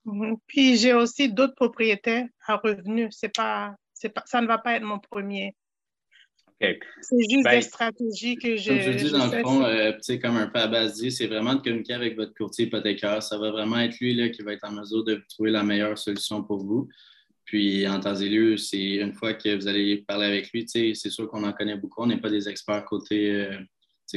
[0.04, 0.37] Mhm.
[0.46, 3.08] Puis j'ai aussi d'autres propriétaires à revenus.
[3.10, 3.74] C'est pas,
[4.14, 5.56] pas, ça ne va pas être mon premier.
[7.03, 8.69] C'est juste ben, des stratégies que je.
[8.69, 11.55] Comme je dis, dans le fond, euh, comme un peu à base dit, c'est vraiment
[11.55, 13.23] de communiquer avec votre courtier hypothécaire.
[13.23, 15.99] Ça va vraiment être lui là, qui va être en mesure de trouver la meilleure
[15.99, 16.88] solution pour vous.
[17.45, 20.95] Puis, en temps et lieu, c'est une fois que vous allez parler avec lui, c'est
[20.95, 22.03] sûr qu'on en connaît beaucoup.
[22.03, 23.59] On n'est pas des experts côté, euh,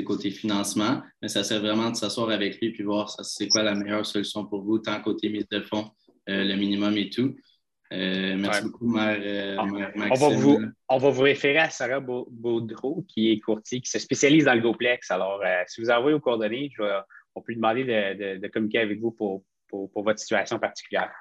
[0.03, 3.75] côté financement, mais ça sert vraiment de s'asseoir avec lui puis voir c'est quoi la
[3.75, 5.89] meilleure solution pour vous, tant côté mise de fonds,
[6.29, 7.35] euh, le minimum et tout.
[7.93, 9.63] Euh, merci beaucoup, Mère, euh, ah,
[10.11, 13.99] on, va vous, on va vous référer à Sarah Baudreau, qui est courtier, qui se
[13.99, 15.09] spécialise dans le GoPlex.
[15.09, 16.69] Alors, euh, si vous envoyez aux coordonnées,
[17.35, 21.11] on peut lui demander de, communiquer avec vous pour, votre situation particulière.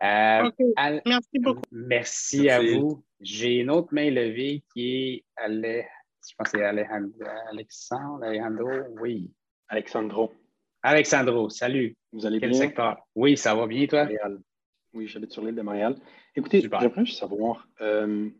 [0.00, 1.62] merci beaucoup.
[1.72, 3.04] Merci, à vous.
[3.20, 5.84] J'ai une autre main levée qui est,
[6.28, 9.32] je pense que c'est Alexandre, Alejandro, oui.
[9.68, 10.32] Alexandro.
[10.82, 11.96] Alexandro, salut.
[12.12, 12.60] Vous allez Quel bien?
[12.60, 12.96] secteur?
[13.16, 14.06] Oui, ça va bien, toi?
[14.96, 15.94] Oui, j'habite sur l'île de Montréal.
[16.36, 18.30] Écoutez, j'aimerais juste savoir, euh,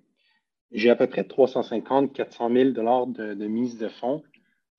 [0.72, 4.22] j'ai à peu près 350 400 000 de, de mise de fonds.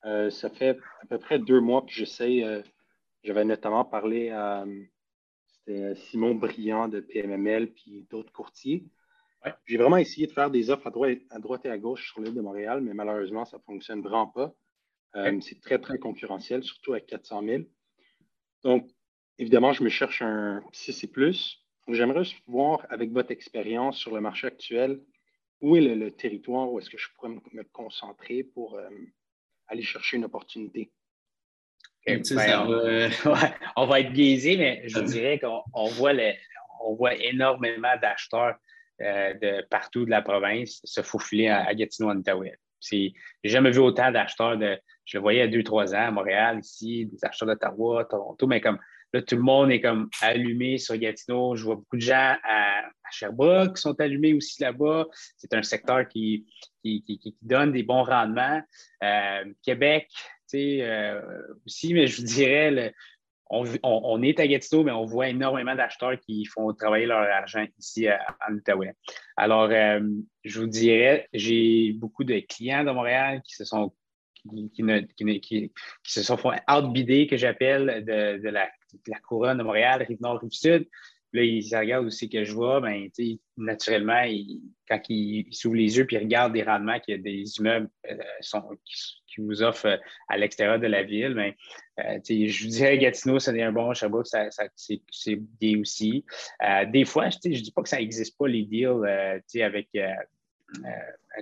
[0.03, 2.43] Euh, ça fait à peu près deux mois que j'essaie.
[2.43, 2.63] Euh,
[3.23, 4.65] j'avais notamment parlé à
[5.93, 8.83] Simon Briand de PMML puis d'autres courtiers.
[9.65, 12.21] J'ai vraiment essayé de faire des offres à droite, à droite et à gauche sur
[12.21, 14.51] l'île de Montréal, mais malheureusement, ça ne fonctionne vraiment pas.
[15.41, 17.63] C'est très, très concurrentiel, surtout avec 400 000.
[18.63, 18.89] Donc,
[19.37, 21.09] évidemment, je me cherche un CC+.
[21.89, 24.99] J'aimerais voir, avec votre expérience sur le marché actuel,
[25.61, 28.89] où est le, territoire où est-ce que je pourrais me, concentrer pour euh,
[29.67, 30.91] aller chercher une opportunité?
[32.05, 32.21] Ben,
[33.75, 36.13] on, va, être biaisé, mais je dirais qu'on voit,
[36.81, 38.55] on voit énormément d'acheteurs
[39.01, 42.57] euh, de partout de la province se faufiler à, Gatineau, en Outaouais.
[42.81, 44.79] J'ai jamais vu autant d'acheteurs de.
[45.05, 48.05] Je le voyais il y a deux, trois ans à Montréal, ici, des acheteurs d'Ottawa,
[48.05, 48.79] Toronto, mais comme
[49.13, 51.55] Là, tout le monde est comme allumé sur Gatineau.
[51.55, 55.05] Je vois beaucoup de gens à, Sherbrooke qui sont allumés aussi là-bas.
[55.37, 56.45] C'est un secteur qui,
[56.83, 58.61] qui, donne des bons rendements.
[59.01, 61.21] Euh, Québec, tu sais, euh,
[61.65, 62.93] aussi, mais je vous dirais,
[63.49, 68.07] on, est à Gatineau, mais on voit énormément d'acheteurs qui font travailler leur argent ici
[68.09, 68.93] en Outaouais.
[69.37, 70.01] Alors, euh,
[70.43, 73.93] je vous dirais, j'ai beaucoup de clients de Montréal qui se sont
[74.73, 75.69] qui,
[76.03, 76.39] se sont
[76.69, 78.69] outbider, que j'appelle, de, la,
[79.27, 80.87] couronne de Montréal, Rive-Nord, Rive-Sud.
[81.33, 83.09] Là, ils regardent aussi que je vois, ben,
[83.57, 84.23] naturellement,
[84.87, 88.17] quand ils s'ouvrent les yeux et ils regardent des rendements a des immeubles euh,
[89.27, 89.97] qui, vous offrent euh,
[90.29, 91.53] à l'extérieur de la ville, ben,
[91.99, 96.23] euh, je vous dirais Gatineau, c'est un bon, Sherbrooke, ça, ça c'est bien aussi.
[96.87, 99.05] des fois, je ne dis pas que ça n'existe pas, les deals
[99.61, 99.89] avec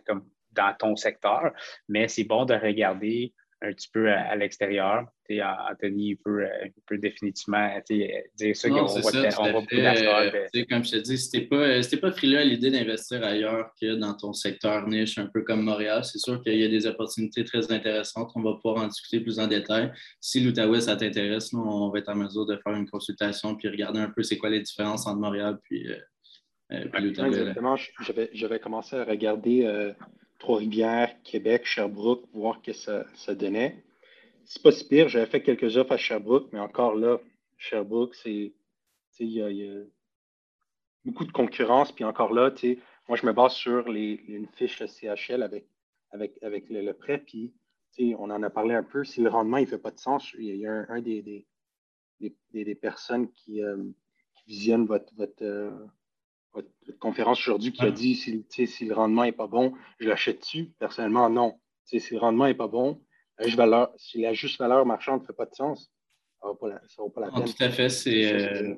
[0.05, 1.51] comme dans ton secteur,
[1.87, 3.33] mais c'est bon de regarder
[3.65, 5.05] un petit peu à, l'extérieur.
[5.71, 8.93] Anthony peut, euh, peut définitivement dire ça qu'on va,
[9.39, 9.61] on va
[10.69, 14.13] Comme je te dis, si tu n'es pas, frileux à l'idée d'investir ailleurs que dans
[14.13, 17.71] ton secteur niche, un peu comme Montréal, c'est sûr qu'il y a des opportunités très
[17.71, 18.31] intéressantes.
[18.35, 19.91] On va pouvoir en discuter plus en détail.
[20.19, 23.99] Si l'Outaouais, ça t'intéresse, on va être en mesure de faire une consultation puis regarder
[23.99, 25.97] un peu c'est quoi les différences entre Montréal puis, euh,
[26.73, 27.29] euh l'Outaouais.
[27.29, 27.75] Exactement.
[28.31, 29.91] J'avais commencé à regarder euh,
[30.39, 33.83] Trois-Rivières, Québec, Sherbrooke, voir que ça, ça donnait.
[34.43, 35.09] C'est pas si pire.
[35.09, 37.19] J'avais fait quelques offres à Sherbrooke, mais encore là,
[37.57, 38.53] Sherbrooke, c'est.
[39.19, 39.83] Il y, a
[41.05, 41.93] beaucoup de concurrence.
[41.93, 42.53] Puis encore là,
[43.07, 45.67] moi, je me base sur les, une fiche CHL avec,
[46.11, 47.17] avec, avec le, prêt.
[47.17, 47.53] Puis
[47.97, 49.03] on en a parlé un peu.
[49.03, 51.21] Si le rendement ne fait pas de sens, il y a, un, des,
[52.19, 53.77] des, des, personnes qui, euh,
[54.35, 55.71] qui visionnent votre, votre, euh,
[56.55, 60.39] votre conférence aujourd'hui qui a dit si, si, le rendement n'est pas bon, je l'achète
[60.39, 60.71] dessus.
[60.79, 61.59] Personnellement, non.
[61.83, 63.01] si le rendement n'est pas bon,
[63.55, 65.91] valeur, si la juste valeur marchande ne fait pas de sens,
[66.41, 67.45] ça ne vaut pas la, peine.
[67.45, 67.89] tout à fait.
[67.89, 68.75] C'est euh,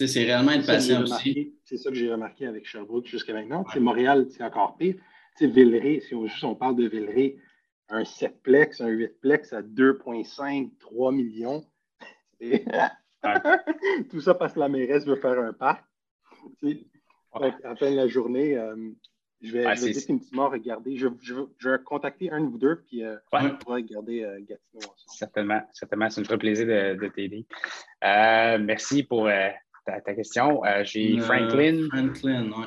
[0.00, 1.54] réellement être patient aussi.
[1.64, 3.64] C'est ça que j'ai remarqué avec Sherbrooke jusqu'à maintenant.
[3.76, 4.96] Montréal, c'est encore pire.
[5.40, 7.36] Villeray, si on, juste on parle de Villeray,
[7.88, 11.64] un 7plex, un 8plex à 2,5, 3 millions.
[14.10, 15.84] Tout ça parce que la mairesse veut faire un parc.
[17.32, 18.76] À la fin de la journée, euh,
[19.42, 20.96] je vais, ouais, je vais définitivement regarder.
[20.96, 24.38] Je, je, je, vais contacter un de vous deux, puis euh, on pourra regarder euh,
[24.38, 24.94] Gatineau ensemble.
[25.08, 26.10] Certainement, certainement.
[26.10, 27.44] Ça me ferait plaisir de, de t'aider.
[28.02, 29.28] merci pour
[29.84, 30.62] ta, ta, question.
[30.84, 31.88] J'ai Franklin.
[31.90, 32.66] Franklin, oui.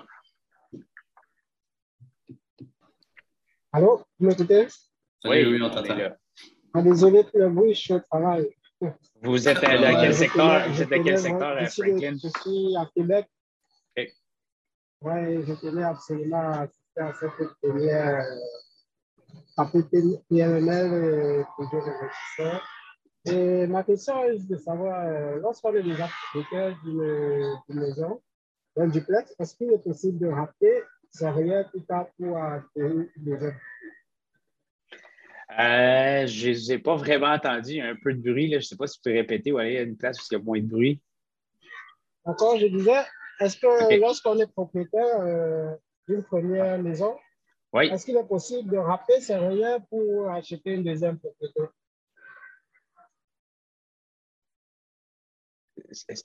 [3.71, 4.67] Allô, vous m'écoutez?
[5.25, 5.95] Oui, oui, on t'entend.
[6.73, 8.49] Ah, désolé pour le bruit, je suis au travail.
[9.21, 10.69] Vous êtes à quel secteur?
[10.69, 12.17] Vous êtes de quel secteur, Franklin?
[12.21, 13.27] Je suis à Québec.
[15.07, 18.25] Oui, je tenais absolument à assister à cette première
[20.29, 22.59] PMML projet d'investissement.
[23.25, 28.21] Et ma question est de savoir, euh, lorsqu'on est déjà propriétaire d'une maison,
[28.75, 33.09] d'un duplex, est-ce qu'il est possible de rappeler c'est rien plus tard pour acheter une
[33.17, 33.51] maison?
[35.57, 37.71] Euh, je n'ai pas vraiment entendu.
[37.71, 38.49] Il y a un peu de bruit.
[38.49, 38.59] Là.
[38.59, 40.33] Je ne sais pas si tu peux répéter ou aller à une place où il
[40.33, 41.01] y a moins de bruit.
[42.25, 42.99] Encore, je disais,
[43.39, 45.75] est-ce que lorsqu'on est propriétaire euh,
[46.07, 47.15] d'une première maison,
[47.75, 51.61] est-ce qu'il est possible de rappeler ses rien pour acheter une deuxième propriété?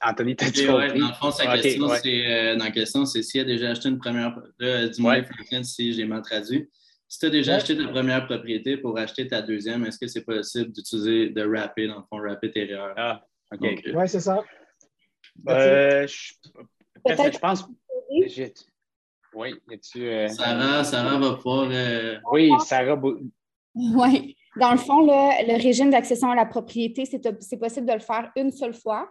[0.03, 3.23] Anthony, t'as dit ouais, Dans le fond, sa question, c'est, euh, dans la question, c'est
[3.23, 4.41] s'il a déjà acheté une première...
[4.59, 6.69] dis-moi, Franklin, si j'ai mal traduit.
[7.07, 10.25] Si tu as déjà acheté ta première propriété pour acheter ta deuxième, est-ce que c'est
[10.25, 12.95] possible d'utiliser de rapper, dans le fond, rapper tes erreurs?
[12.97, 13.23] Ah,
[13.53, 13.83] OK.
[13.95, 14.43] Oui, c'est ça.
[15.49, 16.33] Euh, je
[17.39, 17.67] pense.
[19.35, 21.69] Oui, tu euh, Sarah, Sarah va pouvoir.
[21.71, 23.01] Euh, oui, Sarah.
[23.75, 24.37] Oui.
[24.61, 28.53] Dans le fond, le régime d'accession à la propriété, c'est possible de le faire une
[28.53, 29.09] seule fois.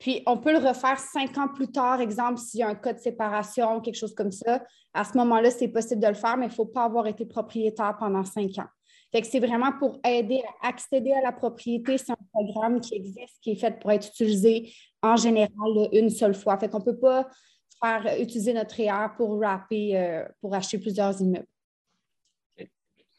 [0.00, 2.94] Puis, on peut le refaire cinq ans plus tard, exemple, s'il y a un cas
[2.94, 4.64] de séparation, ou quelque chose comme ça.
[4.94, 7.26] À ce moment-là, c'est possible de le faire, mais il ne faut pas avoir été
[7.26, 8.68] propriétaire pendant cinq ans.
[9.12, 11.98] Fait que c'est vraiment pour aider à accéder à la propriété.
[11.98, 16.34] C'est un programme qui existe, qui est fait pour être utilisé en général une seule
[16.34, 16.58] fois.
[16.58, 17.28] Fait qu'on ne peut pas
[17.82, 21.46] faire utiliser notre REER pour wrapper, euh, pour acheter plusieurs immeubles.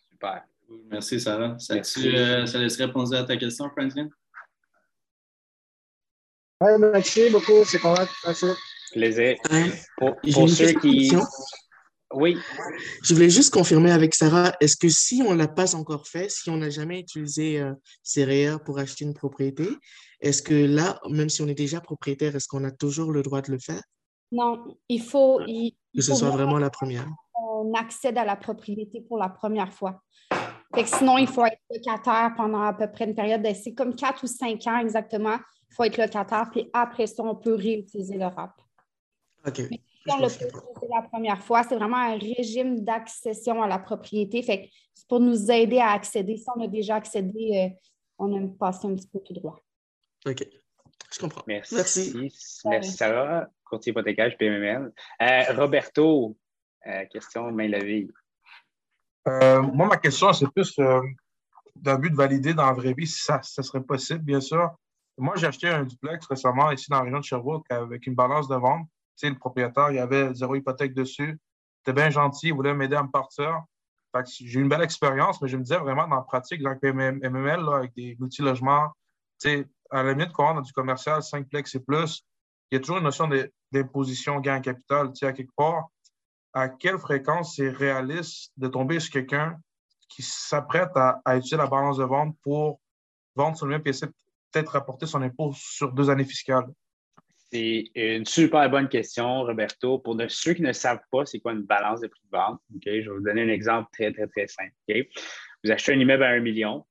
[0.09, 0.43] Super.
[0.89, 1.57] Merci, Sarah.
[1.59, 4.09] Ça, euh, ça laisse répondre à ta question, Franklin?
[6.61, 7.65] Oui, merci beaucoup.
[7.65, 8.11] C'est correct.
[8.25, 8.45] Merci.
[8.91, 9.35] Plaisir.
[9.97, 11.11] Pour, pour ceux qui.
[12.13, 12.37] Oui.
[13.03, 16.29] Je voulais juste confirmer avec Sarah, est-ce que si on ne l'a pas encore fait,
[16.29, 19.67] si on n'a jamais utilisé euh, pour acheter une propriété,
[20.19, 23.41] est-ce que là, même si on est déjà propriétaire, est-ce qu'on a toujours le droit
[23.41, 23.81] de le faire?
[24.31, 25.39] Non, il faut...
[25.39, 27.07] que ce soit vraiment la première.
[27.35, 30.01] On accède à la propriété pour la première fois.
[30.85, 34.27] sinon, il faut être locataire pendant à peu près une période, c'est comme quatre ou
[34.27, 35.37] cinq ans exactement.
[35.69, 38.53] il faut être locataire, puis après ça, on peut réutiliser le RAP.
[39.45, 39.61] OK.
[40.07, 40.27] On l'a
[40.89, 44.41] la première fois, c'est vraiment un régime d'accession à la propriété.
[44.41, 46.37] Fait c'est pour nous aider à accéder.
[46.37, 47.87] Si on a déjà accédé, euh,
[48.17, 49.59] on a passé un petit peu tout droit.
[50.25, 50.45] OK.
[51.13, 51.43] Je comprends.
[51.47, 51.75] Merci.
[51.75, 52.31] Merci,
[52.65, 54.91] Merci Sarah, courtier hypothécaire PMML.
[55.21, 56.37] Euh, Roberto,
[56.87, 58.07] euh, question main levée.
[59.25, 60.79] moi, ma question, c'est plus
[61.75, 64.71] d'un but de valider dans la vraie vie si ça, ça serait possible, bien sûr.
[65.17, 68.47] Moi, j'ai acheté un duplex récemment ici dans la région de Sherbrooke avec une balance
[68.47, 68.87] de vente.
[69.29, 71.39] Le propriétaire, il avait zéro hypothèque dessus.
[71.39, 73.63] Il était bien gentil, il voulait m'aider à me partir.
[74.25, 76.77] j'ai eu une belle expérience, mais je me disais vraiment dans la pratique, le
[77.29, 78.91] MML, avec des multi-logements,
[79.91, 82.23] à la limite, quand on a du commercial, 5 plex et plus,
[82.71, 83.29] il y a toujours une notion
[83.71, 85.89] d'imposition gain capital, à quelque part.
[86.53, 89.57] À quelle fréquence c'est réaliste de tomber sur quelqu'un
[90.09, 92.79] qui s'apprête à, utiliser la balance de vente pour
[93.35, 94.07] vendre sur le même PC,
[94.51, 96.67] peut-être rapporter son impôt sur deux années fiscales?
[97.51, 99.99] C'est une super bonne question, Roberto.
[99.99, 102.89] Pour ceux qui ne savent pas c'est quoi une balance de prix de vente, je
[102.89, 104.71] vais vous donner un exemple très, très, très simple.
[105.63, 106.85] Vous achetez un immeuble à un million.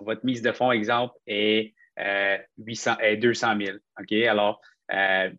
[0.00, 1.74] Votre mise de fonds, exemple, est,
[2.58, 3.78] 800, est 200 000.
[4.26, 4.60] Alors,
[4.92, 5.30] euh,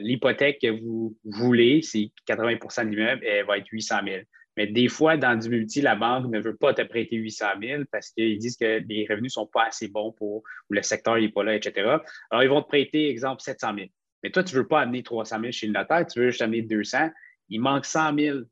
[0.00, 4.22] l'hypothèque que vous voulez, c'est 80% de l'immeuble, elle va être 800 000.
[4.60, 7.84] Mais des fois, dans du multi, la banque ne veut pas te prêter 800 000
[7.90, 11.16] parce qu'ils disent que les revenus ne sont pas assez bons pour, ou le secteur
[11.16, 11.96] n'est pas là, etc.
[12.30, 13.86] Alors, ils vont te prêter, exemple, 700 000.
[14.22, 16.42] Mais toi, tu ne veux pas amener 300 000 chez le notaire, tu veux juste
[16.42, 17.08] amener 200.
[17.48, 18.44] Il manque 100 000 euh,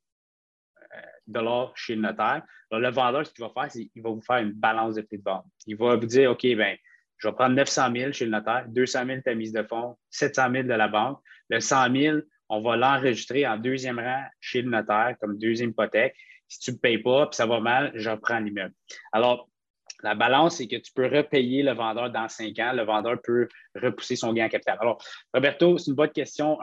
[1.27, 2.43] dollars chez le notaire.
[2.71, 5.03] Alors, le vendeur, ce qu'il va faire, c'est qu'il va vous faire une balance de
[5.03, 5.45] prix de vente.
[5.67, 6.75] Il va vous dire, OK, ben,
[7.19, 10.53] je vais prendre 900 000 chez le notaire, 200 000 ta mise de fonds, 700
[10.53, 11.21] 000 de la banque.
[11.51, 12.19] Le 100 000,
[12.49, 16.15] on va l'enregistrer en deuxième rang chez le notaire comme deuxième hypothèque.
[16.49, 18.75] Si tu ne payes pas, puis ça va mal, je reprends l'immeuble.
[19.13, 19.49] Alors,
[20.03, 22.73] la balance, c'est que tu peux repayer le vendeur dans cinq ans.
[22.73, 24.79] Le vendeur peut repousser son gain en capital.
[24.81, 25.03] Alors,
[25.35, 26.57] Roberto, c'est une bonne question.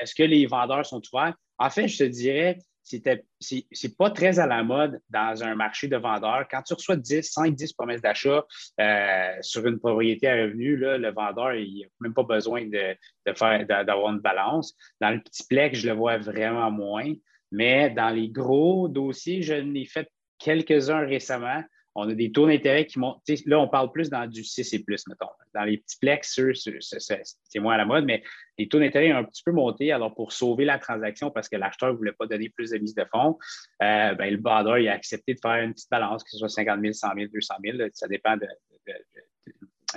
[0.00, 1.34] Est-ce que les vendeurs sont ouverts?
[1.58, 5.88] En fait, je te dirais, ce n'est pas très à la mode dans un marché
[5.88, 6.46] de vendeurs.
[6.48, 8.44] Quand tu reçois 10, 5, 10 promesses d'achat
[8.80, 12.96] euh, sur une propriété à revenu, le vendeur, il n'a même pas besoin de,
[13.34, 14.76] faire d'avoir une balance.
[15.00, 17.12] Dans le petit plex, je le vois vraiment moins.
[17.50, 20.08] Mais dans les gros dossiers, je n'ai fait
[20.38, 21.62] quelques-uns récemment.
[21.96, 23.22] On a des taux d'intérêt qui montent.
[23.46, 25.30] Là, on parle plus dans du 6 et plus, mettons.
[25.54, 28.22] Dans les petits plex, c'est moins à la mode, mais
[28.58, 29.92] les taux d'intérêt ont un petit peu monté.
[29.92, 32.94] Alors, pour sauver la transaction, parce que l'acheteur ne voulait pas donner plus de mise
[32.94, 33.38] de fonds,
[33.82, 36.50] euh, ben, le vendeur il a accepté de faire une petite balance, que ce soit
[36.50, 37.78] 50 000, 100 000, 200 000.
[37.94, 38.46] ça dépend, de,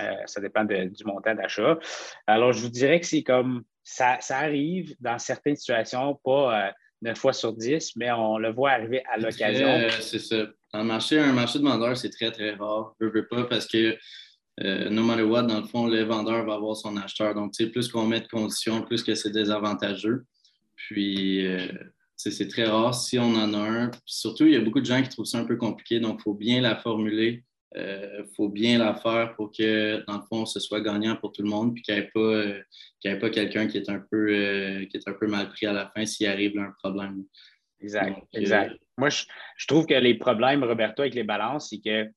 [0.00, 1.78] euh, ça dépend du montant d'achat.
[2.26, 6.68] Alors, je vous dirais que c'est comme ça, ça arrive dans certaines situations, pas.
[6.68, 6.70] Euh,
[7.02, 9.88] 9 fois sur 10, mais on le voit arriver à l'occasion.
[10.00, 10.46] C'est ça.
[10.72, 12.94] Dans marché, un marché de vendeurs, c'est très, très rare.
[13.00, 13.96] Je veux pas parce que
[14.62, 17.34] euh, no matter what, dans le fond, le vendeur va avoir son acheteur.
[17.34, 20.24] Donc, plus qu'on met de conditions, plus que c'est désavantageux.
[20.76, 21.66] Puis, euh,
[22.16, 23.90] c'est très rare si on en a un.
[24.04, 25.98] surtout, il y a beaucoup de gens qui trouvent ça un peu compliqué.
[25.98, 27.44] Donc, il faut bien la formuler
[27.74, 31.30] il euh, faut bien la faire pour que, dans le fond, ce soit gagnant pour
[31.30, 32.62] tout le monde, puis qu'il n'y ait pas, euh,
[33.20, 34.26] pas quelqu'un qui, est un peu,
[34.90, 37.24] qui est un peu mal pris à la fin s'il arrive un problème.
[37.80, 38.76] Exact, exact.
[38.96, 42.10] Moi, je, trouve que les problèmes, Roberto, avec les balances, c'est que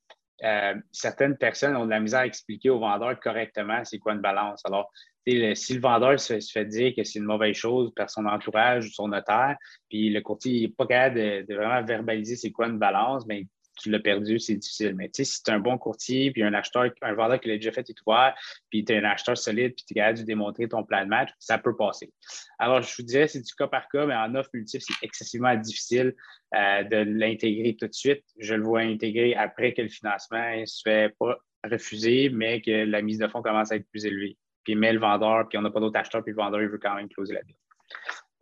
[0.92, 4.62] certaines personnes ont de la misère à expliquer aux vendeurs correctement c'est quoi une balance.
[4.66, 4.92] Alors,
[5.26, 8.92] si le vendeur se, fait dire que c'est une mauvaise chose par son entourage ou
[8.92, 9.56] son notaire,
[9.90, 11.16] puis le courtier n'est pas capable
[11.48, 13.44] de, vraiment verbaliser c'est quoi une balance, bien,
[13.82, 14.96] tu l'as perdu, c'est difficile.
[14.96, 17.50] Mais tu sais, si tu es un bon courtier, puis un acheteur, un vendeur qui
[17.50, 18.36] l'a déjà fait est ouvert,
[18.70, 21.10] puis tu es un acheteur solide, puis tu es capable de démontrer ton plan de
[21.10, 22.12] match, ça peut passer.
[22.60, 25.56] Alors, je vous dirais, c'est du cas par cas, mais en offre multiple, c'est excessivement
[25.56, 26.16] difficile
[26.56, 28.24] euh, de l'intégrer tout de suite.
[28.38, 31.38] Je le vois intégrer après que le financement ne se fait pas
[31.70, 34.38] refuser, mais que la mise de fonds commence à être plus élevée.
[34.64, 36.78] Puis met le vendeur, puis on n'a pas d'autres acheteurs, puis le vendeur, il veut
[36.78, 37.56] quand même closer la deal.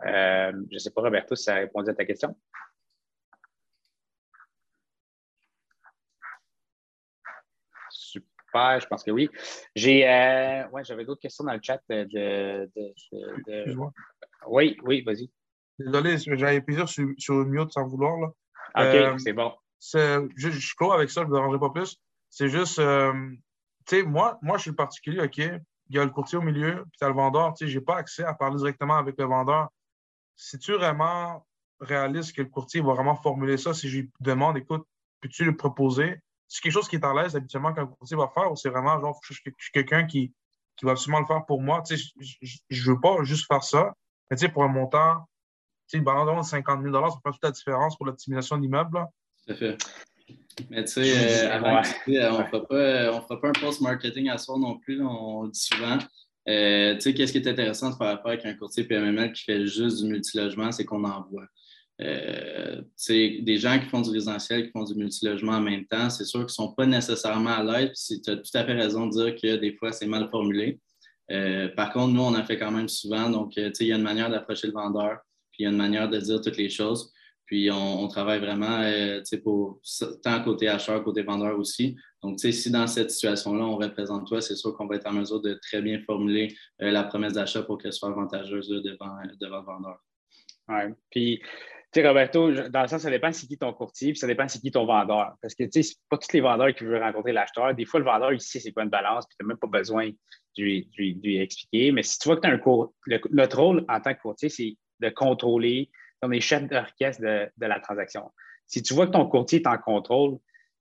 [0.05, 2.35] Euh, je ne sais pas, Roberto, si ça a répondu à ta question.
[8.53, 9.29] Je pense que oui.
[9.75, 12.69] J'ai, euh, ouais, j'avais d'autres questions dans le chat de.
[14.47, 15.29] Oui, oui, vas-y.
[15.79, 18.17] Désolé, j'avais plusieurs sur, sur mute sans vouloir.
[18.19, 18.27] Là.
[18.27, 19.53] OK, euh, c'est bon.
[19.81, 21.97] Je, je suis clos avec ça, je ne me dérangerai pas plus.
[22.29, 23.13] C'est juste, euh,
[23.87, 25.37] tu sais, moi, moi, je suis particulier, OK?
[25.37, 27.53] Il y a le courtier au milieu, puis tu as le vendeur.
[27.53, 29.69] Tu sais, je n'ai pas accès à parler directement avec le vendeur.
[30.35, 31.45] C'est-tu vraiment
[31.79, 34.85] réaliste que le courtier va vraiment formuler ça si je lui demande, écoute,
[35.19, 36.21] peux-tu le proposer?
[36.51, 38.99] C'est quelque chose qui est à l'aise habituellement qu'un courtier va faire ou c'est vraiment
[38.99, 40.33] genre, je suis quelqu'un qui,
[40.75, 41.81] qui va absolument le faire pour moi?
[41.81, 42.03] Tu sais,
[42.69, 43.93] je ne veux pas juste faire ça.
[44.29, 45.19] Mais tu sais, pour un montant,
[45.87, 48.63] tu sais, une balance de 50 000 ça fait toute la différence pour l'optimisation de
[48.63, 48.99] l'immeuble.
[49.45, 49.77] Tout à fait.
[50.69, 55.01] Mais tu sais, euh, avant on ne fera, pas un post-marketing à soi non plus,
[55.01, 55.99] on le dit souvent.
[56.49, 59.45] Euh, tu sais, qu'est-ce qui est intéressant de faire affaire avec un courtier PMML qui
[59.45, 61.45] fait juste du multilogement, c'est qu'on en voit.
[62.01, 66.25] Euh, des gens qui font du résidentiel, qui font du multilogement en même temps, c'est
[66.25, 67.91] sûr qu'ils ne sont pas nécessairement à l'aise.
[68.23, 70.79] Tu as tout à fait raison de dire que des fois, c'est mal formulé.
[71.31, 73.29] Euh, par contre, nous, on en fait quand même souvent.
[73.29, 75.19] Donc, euh, il y a une manière d'approcher le vendeur,
[75.51, 77.11] puis il y a une manière de dire toutes les choses.
[77.45, 78.81] Puis, on, travaille vraiment
[79.43, 79.81] pour
[80.23, 81.97] tant côté acheteur, côté vendeur aussi.
[82.23, 85.41] Donc, si dans cette situation-là, on représente toi, c'est sûr qu'on va être en mesure
[85.41, 89.97] de très bien formuler la promesse d'achat pour qu'elle soit avantageuse devant, devant le vendeur.
[90.69, 90.93] Oui.
[91.09, 91.41] Puis,
[91.93, 94.59] sais, Roberto, dans le sens, ça dépend c'est qui ton courtier, puis ça dépend c'est
[94.59, 95.35] qui ton vendeur.
[95.41, 97.73] Parce que, tu sais, c'est pas tous les vendeurs qui veulent rencontrer l'acheteur.
[97.73, 99.67] Des fois, le vendeur, il sait c'est quoi une balance, puis tu n'as même pas
[99.67, 101.91] besoin de lui, expliquer.
[101.91, 102.93] Mais si tu vois que tu as un cours,
[103.31, 105.89] notre rôle en tant que courtier, c'est de contrôler,
[106.21, 108.31] on est chef d'orchestre de, de la transaction.
[108.67, 110.37] Si tu vois que ton courtier est en contrôle,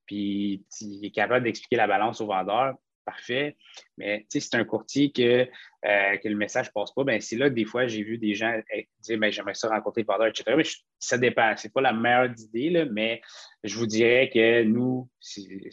[0.06, 3.56] puis il est capable d'expliquer la balance au vendeur, parfait.
[3.96, 5.46] Mais si c'est un courtier que,
[5.86, 8.18] euh, que le message ne passe pas, ben c'est là que des fois, j'ai vu
[8.18, 10.54] des gens eh, dire ben, j'aimerais ça rencontrer le vendeur, etc.
[10.56, 10.64] Mais
[10.98, 11.56] ça dépend.
[11.56, 13.20] Ce n'est pas la meilleure idée, mais
[13.64, 15.08] je vous dirais que nous,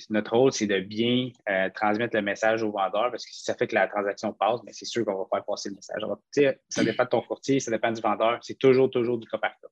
[0.10, 3.56] notre rôle, c'est de bien euh, transmettre le message au vendeur parce que si ça
[3.56, 6.02] fait que la transaction passe, ben, c'est sûr qu'on va faire passer le message.
[6.70, 8.40] ça dépend de ton courtier, ça dépend du vendeur.
[8.42, 9.68] C'est toujours, toujours du cas par cas.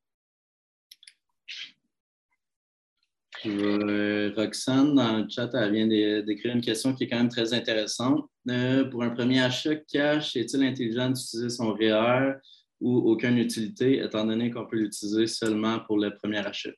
[3.47, 5.87] Euh, Roxane, dans le chat, elle vient
[6.23, 8.29] d'écrire une question qui est quand même très intéressante.
[8.49, 12.35] Euh, pour un premier achat cash, est-il intelligent d'utiliser son REER
[12.81, 16.71] ou aucune utilité, étant donné qu'on peut l'utiliser seulement pour le premier achat?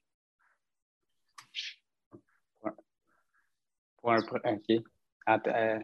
[3.98, 4.84] Pour un, OK.
[5.30, 5.80] Euh,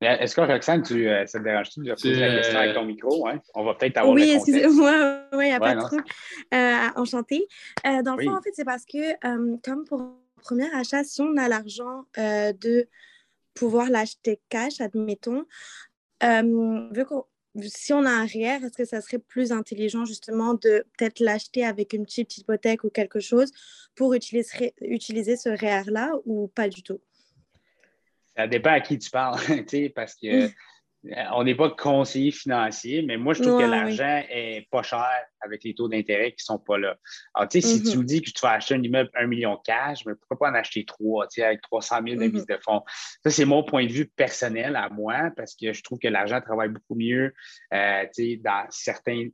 [0.00, 3.26] est-ce que Roxane, tu, euh, ça te dérange-tu de poser la question avec ton micro?
[3.28, 3.40] Hein?
[3.54, 5.22] On va peut-être avoir Oui, excusez-moi.
[5.32, 6.04] Oui, il n'y a pas de trouble.
[6.52, 7.46] Euh, enchantée.
[7.86, 9.16] Euh, dans le fond, en fait, c'est parce que,
[9.62, 12.88] comme pour un premier achat, si on a l'argent de
[13.54, 15.44] pouvoir l'acheter cash, admettons,
[16.22, 17.04] vu
[17.62, 21.64] si on a un REER, est-ce que ça serait plus intelligent justement de peut-être l'acheter
[21.64, 23.50] avec une petite hypothèque ou quelque chose
[23.94, 27.00] pour utiliser, utiliser ce REER-là ou pas du tout?
[28.36, 29.40] Ça dépend à qui tu parles,
[29.94, 30.50] parce que
[31.32, 35.08] on n'est pas conseiller financier, mais moi, je trouve que l'argent est pas cher
[35.40, 36.96] avec les taux d'intérêt qui ne sont pas là.
[37.34, 37.98] Alors, tu sais, si tu mm-hmm.
[37.98, 40.54] me dis que tu vas acheter un immeuble 1 million cash, mais pourquoi pas en
[40.54, 42.56] acheter trois, tu sais, avec 300 000 de mise mm-hmm.
[42.56, 42.82] de fonds?
[43.22, 46.40] Ça, c'est mon point de vue personnel à moi, parce que je trouve que l'argent
[46.40, 47.32] travaille beaucoup mieux,
[47.72, 49.28] euh, tu sais, dans certains,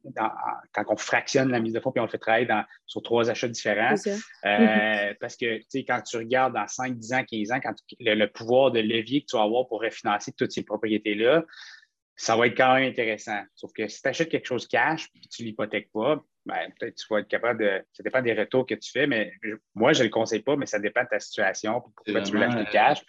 [0.73, 3.31] quand on fractionne la mise de fonds puis on le fait travailler dans, sur trois
[3.31, 3.95] achats différents.
[4.07, 5.17] Euh, mm-hmm.
[5.21, 8.27] Parce que, tu sais, quand tu regardes dans 5, 10 ans, 15 ans, quand le,
[8.27, 11.45] pouvoir de levier que tu vas avoir pour refinancer toutes ces propriétés-là,
[12.17, 13.41] ça va être quand même intéressant.
[13.55, 16.97] Sauf que si tu achètes quelque chose cash et tu ne l'hypothèques pas, ben, peut-être
[16.97, 17.83] tu vas être capable de.
[17.93, 19.33] Ça dépend des retours que tu fais, mais
[19.75, 22.39] moi, je ne le conseille pas, mais ça dépend de ta situation pourquoi tu veux
[22.39, 23.03] l'acheter cash.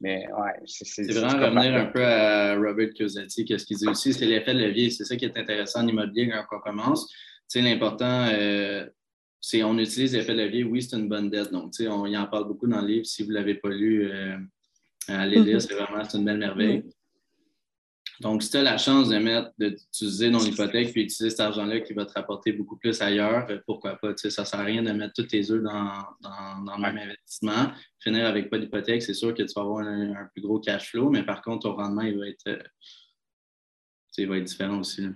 [0.00, 4.26] Mais ouais, c'est vraiment revenir un peu à Robert Ciosetti, qu'est-ce qu'il dit aussi, c'est
[4.26, 4.90] l'effet de levier.
[4.90, 7.10] C'est ça qui est intéressant en immobilier quand on commence.
[7.10, 7.14] Tu
[7.48, 8.86] sais, l'important, euh,
[9.40, 10.64] c'est on utilise l'effet de levier.
[10.64, 11.50] Oui, c'est une bonne dette.
[11.50, 13.06] Donc, tu sais, on y en parle beaucoup dans le livre.
[13.06, 14.36] Si vous ne l'avez pas lu, euh,
[15.08, 16.84] allez lire, c'est vraiment une belle merveille.
[18.20, 21.80] Donc, si tu as la chance de mettre, d'utiliser ton hypothèque puis utiliser cet argent-là
[21.80, 24.16] qui va te rapporter beaucoup plus ailleurs, euh, pourquoi pas?
[24.16, 27.72] Ça ne sert à rien de mettre tous tes œufs dans, dans, le même investissement.
[28.00, 31.10] Finir avec pas d'hypothèque, c'est sûr que tu vas avoir un, plus gros cash flow,
[31.10, 35.06] mais par contre, ton rendement, il va être, euh, va être différent aussi.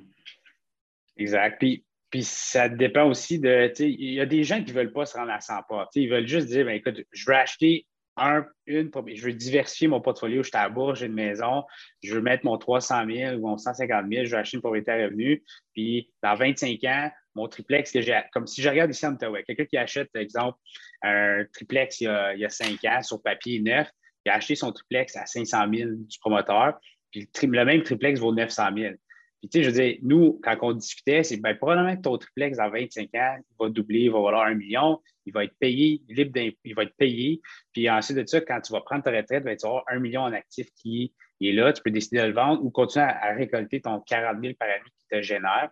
[1.17, 1.59] Exact.
[1.59, 3.73] Puis, puis ça dépend aussi de.
[3.79, 5.89] Il y a des gens qui ne veulent pas se rendre à 100 pas.
[5.95, 7.87] Ils veulent juste dire ben, écoute, je veux acheter
[8.21, 10.43] un, une, je veux diversifier mon portfolio.
[10.43, 11.65] Je suis à la bourse, j'ai une maison,
[12.03, 14.93] je veux mettre mon 300 000 ou mon 150 000, je veux acheter une propriété
[14.93, 15.43] à revenu.
[15.73, 19.43] Puis dans 25 ans, mon triplex que j'ai, comme si je regarde ici en Ottawa,
[19.43, 20.59] quelqu'un qui achète, par exemple,
[21.03, 23.89] un triplex il y, a, il y a 5 ans sur papier neuf,
[24.27, 26.79] il a acheté son triplex à 500 000 du promoteur,
[27.11, 28.95] puis le même triplex vaut 900 000.
[29.41, 32.19] Puis, tu sais, je veux dire, nous, quand on discutait, c'est ben, probablement que ton
[32.19, 35.55] triplex dans 25 ans, il va doubler, il va valoir un million, il va être
[35.59, 37.41] payé, libre il va être payé.
[37.73, 39.99] Puis ensuite de ça, quand tu vas prendre ta retraite, ben, tu vas avoir un
[39.99, 41.73] million en actifs qui est là.
[41.73, 44.91] Tu peux décider de le vendre ou continuer à, récolter ton 40 000 par année
[44.99, 45.71] qui te génère.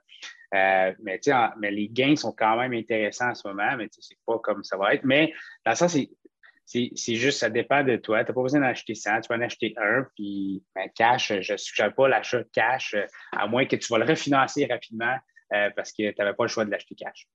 [0.54, 1.20] Euh, mais,
[1.58, 4.78] mais les gains sont quand même intéressants en ce moment, mais c'est pas comme ça
[4.78, 5.04] va être.
[5.04, 5.34] Mais
[5.66, 6.08] dans ça, c'est
[6.68, 8.22] c'est juste, ça dépend de toi.
[8.22, 11.52] Tu n'as pas besoin d'acheter 100, tu peux en acheter un, puis ben, cash, je
[11.52, 15.16] ne suggère pas l'achat cash, euh, à moins que tu vas le refinancer rapidement
[15.54, 17.26] euh, parce que tu n'avais pas le choix de l'acheter cash.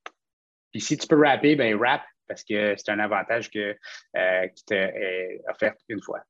[0.72, 3.76] Puis si tu peux rapper, ben rap, parce que c'est un avantage que,
[4.16, 6.22] euh, qui t'est offert une fois.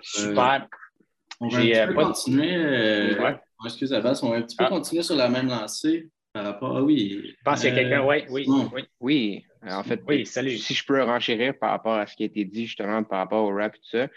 [0.00, 0.66] super.
[1.40, 3.18] On va un petit peu continuer.
[3.18, 3.38] Ouais.
[3.66, 4.68] Excusez-moi, on va un petit peu ah.
[4.70, 6.08] continuer sur la même lancée.
[6.36, 7.22] Par rapport, ah oui.
[7.30, 8.84] Je pense qu'il y a quelqu'un, oui, oui, oui.
[9.00, 10.58] Oui, en fait, oui, salut.
[10.58, 13.42] si je peux renchérir par rapport à ce qui a été dit justement par rapport
[13.42, 14.08] au rap et tout ça,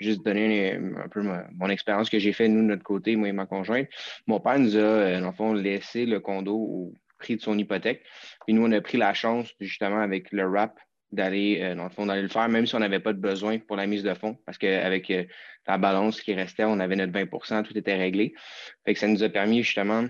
[0.00, 3.32] juste donner un peu mon expérience que j'ai fait, nous, de notre côté, moi et
[3.32, 3.86] ma conjointe.
[4.26, 7.56] Mon père nous a, euh, dans le fond, laissé le condo au prix de son
[7.56, 8.02] hypothèque.
[8.44, 10.76] Puis nous, on a pris la chance, justement, avec le rap,
[11.12, 13.60] d'aller, euh, dans le fond, d'aller le faire, même si on n'avait pas de besoin
[13.60, 15.22] pour la mise de fonds, parce qu'avec euh,
[15.68, 18.34] la balance qui restait, on avait notre 20% tout était réglé.
[18.84, 20.08] Fait que ça nous a permis, justement,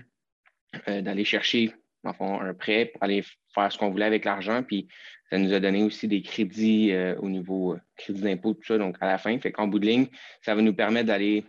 [0.87, 1.73] d'aller chercher,
[2.13, 4.63] fond, un prêt pour aller faire ce qu'on voulait avec l'argent.
[4.63, 4.87] Puis
[5.29, 8.77] ça nous a donné aussi des crédits euh, au niveau euh, crédit d'impôt, tout ça,
[8.77, 9.37] donc à la fin.
[9.39, 10.07] Fait qu'en bout de ligne,
[10.41, 11.45] ça va nous permettre d'aller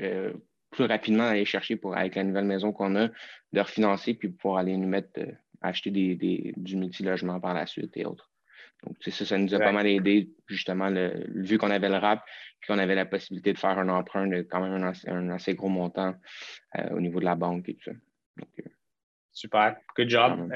[0.00, 0.32] euh,
[0.70, 3.08] plus rapidement aller chercher pour, avec la nouvelle maison qu'on a,
[3.52, 5.20] de refinancer puis pouvoir aller nous mettre
[5.60, 8.30] acheter des, des, du multilogement par la suite et autres.
[8.84, 12.24] Donc, ça, ça nous a pas mal aidé, justement, le, vu qu'on avait le RAP,
[12.58, 15.68] puis qu'on avait la possibilité de faire un emprunt de quand même un, assez, gros
[15.68, 16.16] montant
[16.90, 17.92] au niveau de la banque et tout ça.
[19.32, 19.76] Super.
[19.96, 20.50] Good job.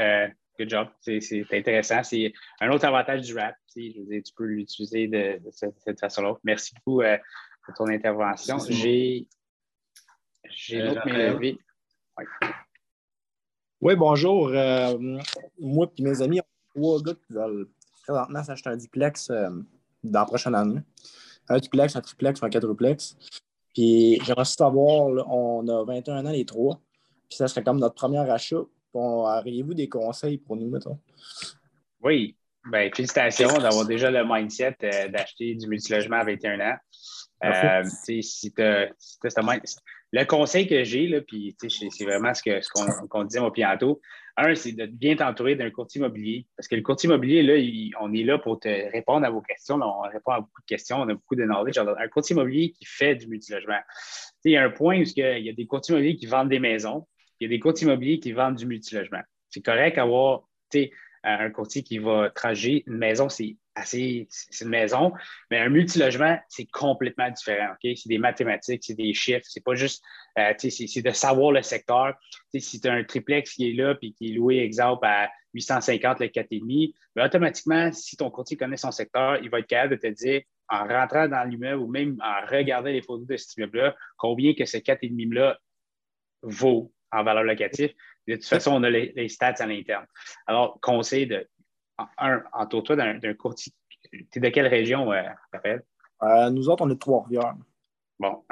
[0.59, 0.89] Good job.
[1.01, 2.03] C'est intéressant.
[2.03, 3.55] C'est un autre avantage du rap.
[3.75, 6.35] Je veux dire, tu peux l'utiliser de, cette, façon-là.
[6.45, 7.19] Merci beaucoup euh,
[7.65, 8.59] pour ton intervention.
[8.59, 9.27] J'ai
[10.71, 11.59] une autre Oui.
[13.81, 14.49] oui, bonjour.
[14.49, 15.19] Euh,
[15.59, 17.69] moi et mes amis, on trois gars qui veulent
[18.03, 19.51] présentement s'acheter un duplex euh,
[20.03, 20.81] dans la prochaine année.
[21.49, 23.17] Un duplex, un triplex, un quadruplex.
[23.75, 26.81] Puis j'aimerais savoir, on a 21 ans les trois.
[27.29, 28.63] Puis ça serait comme notre premier achat
[28.97, 30.99] auriez-vous des conseils pour nous, mettons?
[32.03, 32.37] Oui.
[32.71, 36.77] Ben, félicitations d'avoir déjà le mindset euh, d'acheter du multilogement à 21 ans.
[37.45, 38.53] Euh, si
[40.13, 42.43] le conseil que j'ai, puis c'est vraiment ce
[43.09, 44.01] qu'on ce disait au Pianto.
[44.37, 46.47] Un, c'est de bien t'entourer d'un courtier immobilier.
[46.57, 47.55] Parce que le courtier immobilier, là,
[48.01, 49.77] on est là pour te répondre à vos questions.
[49.77, 51.79] on répond à beaucoup de questions, on a beaucoup de knowledge.
[51.79, 53.79] Un courtier immobilier qui fait du multilogement.
[54.45, 56.59] Il y a un point où il y a des courtiers immobiliers qui vendent des
[56.59, 57.07] maisons,
[57.41, 59.23] il y a des courtiers immobiliers qui vendent du multilogement.
[59.51, 60.43] C'est correct d'avoir
[61.25, 65.13] un courtier qui va trager une maison, c'est assez, c'est une maison,
[65.51, 67.75] mais un multilogement, c'est complètement différent.
[67.83, 70.03] C'est des mathématiques, c'est des chiffres, c'est pas juste,
[70.39, 72.15] euh, c'est de savoir le secteur.
[72.57, 76.21] si tu as un triplex qui est là et qui est loué, exemple, à 850
[76.21, 80.01] le 4,5, bien, automatiquement, si ton courtier connaît son secteur, il va être capable de
[80.01, 83.95] te dire, en rentrant dans l'immeuble ou même en regardant les photos de cet immeuble-là,
[84.17, 85.59] combien que ce 4,5-là
[86.43, 87.93] vaut en valeur locative.
[88.27, 90.07] De toute façon, on a les, stats à l'interne.
[90.47, 91.49] Alors, conseil de
[92.19, 93.73] un, entoure-toi d'un courtier.
[94.11, 95.83] Tu es de quelle région, euh, Raphaël?
[96.23, 97.55] Euh, nous autres, on est de Trois-Rivières.
[98.19, 98.45] Bon,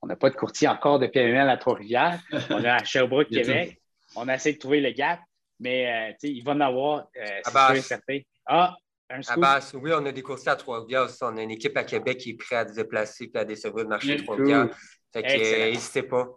[0.00, 2.20] on n'a pas de courtier encore de PML à Trois-Rivières.
[2.50, 3.80] On a à Sherbrooke, Québec.
[4.16, 5.20] On a essayé de trouver le gap,
[5.60, 8.18] mais euh, il va en avoir, c'est certain.
[8.46, 8.76] Ah,
[9.08, 9.38] un scoop.
[9.38, 12.30] Abbas, oui, on a des courtiers à Trois-Rivières On a une équipe à Québec qui
[12.30, 14.68] est prête à se déplacer et à décevoir le marché de Trois-Rivières.
[15.12, 16.28] Fait que n'hésitez pas.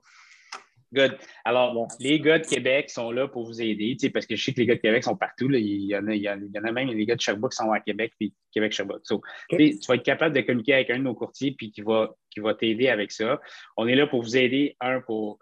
[0.95, 1.17] Good.
[1.43, 4.61] Alors, les gars de Québec sont là pour vous aider, parce que je sais que
[4.61, 5.51] les gars de Québec sont partout.
[5.51, 7.71] Il, y en a, il, y en a, même les gars de Sherbrooke qui sont
[7.71, 9.03] à Québec, puis Québec-Sherbrooke.
[9.03, 9.15] Tu
[9.87, 12.53] vas être capable de communiquer avec un de nos courtiers, puis qui va, qui va
[12.53, 13.41] t'aider avec ça.
[13.75, 15.39] On est là pour vous aider, un, pour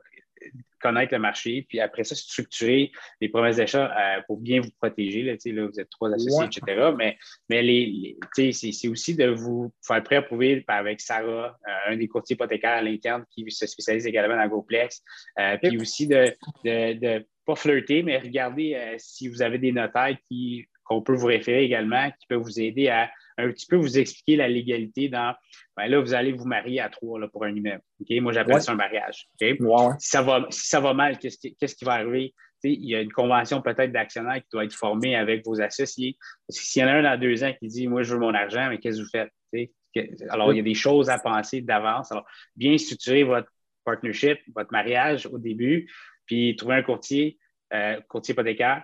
[0.82, 2.92] connaître le marché, puis après ça, structurer
[3.22, 5.24] les promesses d'achat euh, pour bien vous protéger.
[5.24, 6.92] Là, là, vous êtes trois associés, etc.
[6.98, 7.18] Mais,
[7.50, 8.18] mais les,
[8.52, 13.24] c'est aussi de vous faire pré-approuver avec Sarah, euh, un des courtiers hypothécaires à l'interne
[13.32, 15.02] qui se spécialise également dans GoPlex.
[15.40, 16.34] Euh, puis aussi de
[16.66, 21.64] ne pas flirter, mais regarder si vous avez des notaires qui qu'on peut vous référer
[21.64, 25.36] également, qui peuvent vous aider à un petit peu vous expliquer la légalité dans
[25.76, 27.82] ben là, vous allez vous marier à trois là, pour un immeuble.
[28.22, 29.28] Moi, j'appelle ça un mariage.
[29.40, 32.34] Si, ça va, si ça va mal, qu'est-ce qui, qui, va arriver?
[32.64, 36.18] il y a une convention peut-être d'actionnaire qui doit être formée avec vos associés.
[36.48, 38.20] Parce que s'il y en a un dans deux ans qui dit Moi, je veux
[38.20, 39.32] mon argent, mais qu'est-ce que vous faites?
[40.30, 42.12] Alors, il y a des choses à penser d'avance.
[42.12, 42.26] Alors,
[42.56, 43.50] bien structurer votre
[43.84, 45.92] partnership, votre mariage au début,
[46.26, 47.38] puis trouver un courtier,
[47.74, 48.84] euh, courtier hypothécaire,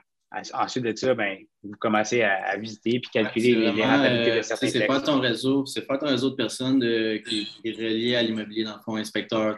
[0.53, 4.67] Ensuite de ça, ben, vous commencez à, visiter puis calculer les, rentabilités de euh, certains
[4.67, 8.63] C'est pas ton réseau, c'est pas ton réseau de personnes qui, est relié à l'immobilier
[8.63, 9.57] dans le fond inspecteur.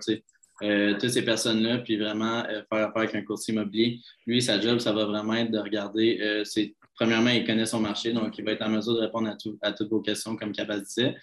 [0.64, 4.00] Euh, toutes ces personnes-là, puis vraiment euh, faire affaire avec un courtier immobilier.
[4.28, 6.44] Lui, sa job, ça va vraiment être de regarder.
[6.96, 9.72] premièrement, il connaît son marché, donc il va être en mesure de répondre à, à
[9.74, 11.16] toutes vos questions, comme Cabas disait.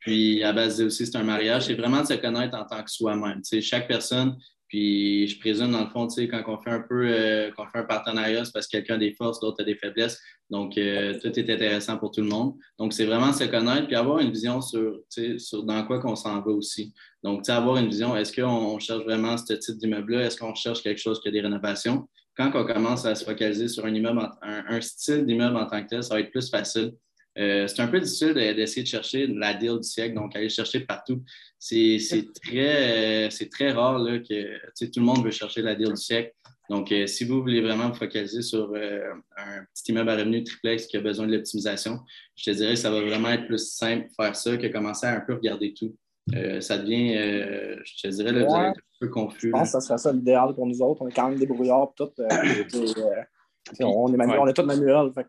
[0.00, 1.66] Puis, à base aussi, c'est un mariage.
[1.66, 3.42] C'est vraiment de se connaître en tant que soi-même.
[3.60, 4.36] Chaque personne
[4.68, 8.44] puis je présume, dans le fond, quand on fait un peu, euh, fait un partenariat,
[8.44, 10.20] c'est parce que quelqu'un a des forces, d'autres a des faiblesses.
[10.50, 12.54] Donc, euh, tout est intéressant pour tout le monde.
[12.78, 15.00] Donc, c'est vraiment se connaître puis avoir une vision sur,
[15.38, 16.92] sur dans quoi qu'on s'en va aussi.
[17.22, 20.22] Donc, avoir une vision, est-ce qu'on cherche vraiment ce type d'immeuble-là?
[20.26, 22.08] Est-ce qu'on cherche quelque chose qui a des rénovations?
[22.36, 25.88] Quand on commence à se focaliser sur un immeuble, un, style d'immeuble en tant que
[25.88, 26.92] tel, ça va être plus facile
[27.38, 30.80] Euh, c'est un peu difficile d'essayer de chercher la deal du siècle, donc aller chercher
[30.80, 31.22] partout.
[31.58, 31.98] C'est
[32.42, 36.32] très, très rare là, que tout le monde veut chercher la deal du siècle.
[36.68, 40.96] Donc, si vous voulez vraiment vous focaliser sur un petit immeuble à revenu triplex qui
[40.96, 42.00] a besoin de l'optimisation,
[42.34, 45.06] je te dirais que ça va vraiment être plus simple de faire ça que commencer
[45.06, 45.94] à un peu regarder tout.
[46.34, 49.48] Euh, ça devient, euh, je te dirais, un peu confus.
[49.48, 51.02] Je pense que ça serait ça l'idéal pour nous autres.
[51.02, 51.92] On est quand même débrouillards.
[51.96, 52.10] Tout,
[53.80, 55.26] euh, on, est manuel, on est tous manuels, fait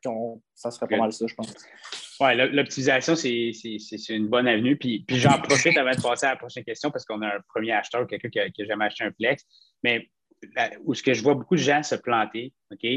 [0.54, 1.54] ça serait pas mal ça, je pense.
[2.20, 3.52] Oui, l'optimisation, c'est
[4.10, 4.76] une bonne avenue.
[4.78, 7.40] Puis, puis j'en profite avant de passer à la prochaine question parce qu'on a un
[7.54, 9.46] premier acheteur ou quelqu'un qui, qui, a jamais acheté un Plex.
[9.84, 10.10] Mais
[10.84, 12.88] où ce que je vois beaucoup de gens se planter, OK,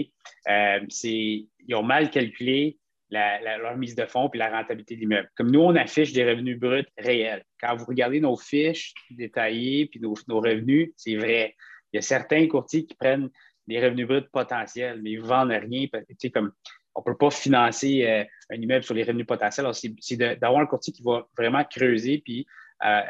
[0.89, 2.79] c'est ils ont mal calculé
[3.11, 5.31] leur mise de fonds et la rentabilité de l'immeuble.
[5.37, 7.45] Comme nous, on affiche des revenus bruts réels.
[7.61, 11.55] Quand vous regardez nos fiches détaillées puis nos, revenus, c'est vrai.
[11.93, 13.31] Il y a certains courtiers qui prennent
[13.67, 15.87] des revenus bruts potentiels, mais ils ne vendent rien.
[16.33, 16.53] Comme,
[16.95, 19.67] on ne peut pas financer euh, un immeuble sur les revenus potentiels.
[20.01, 22.47] c'est d'avoir un courtier qui va vraiment creuser puis
[22.85, 23.03] euh,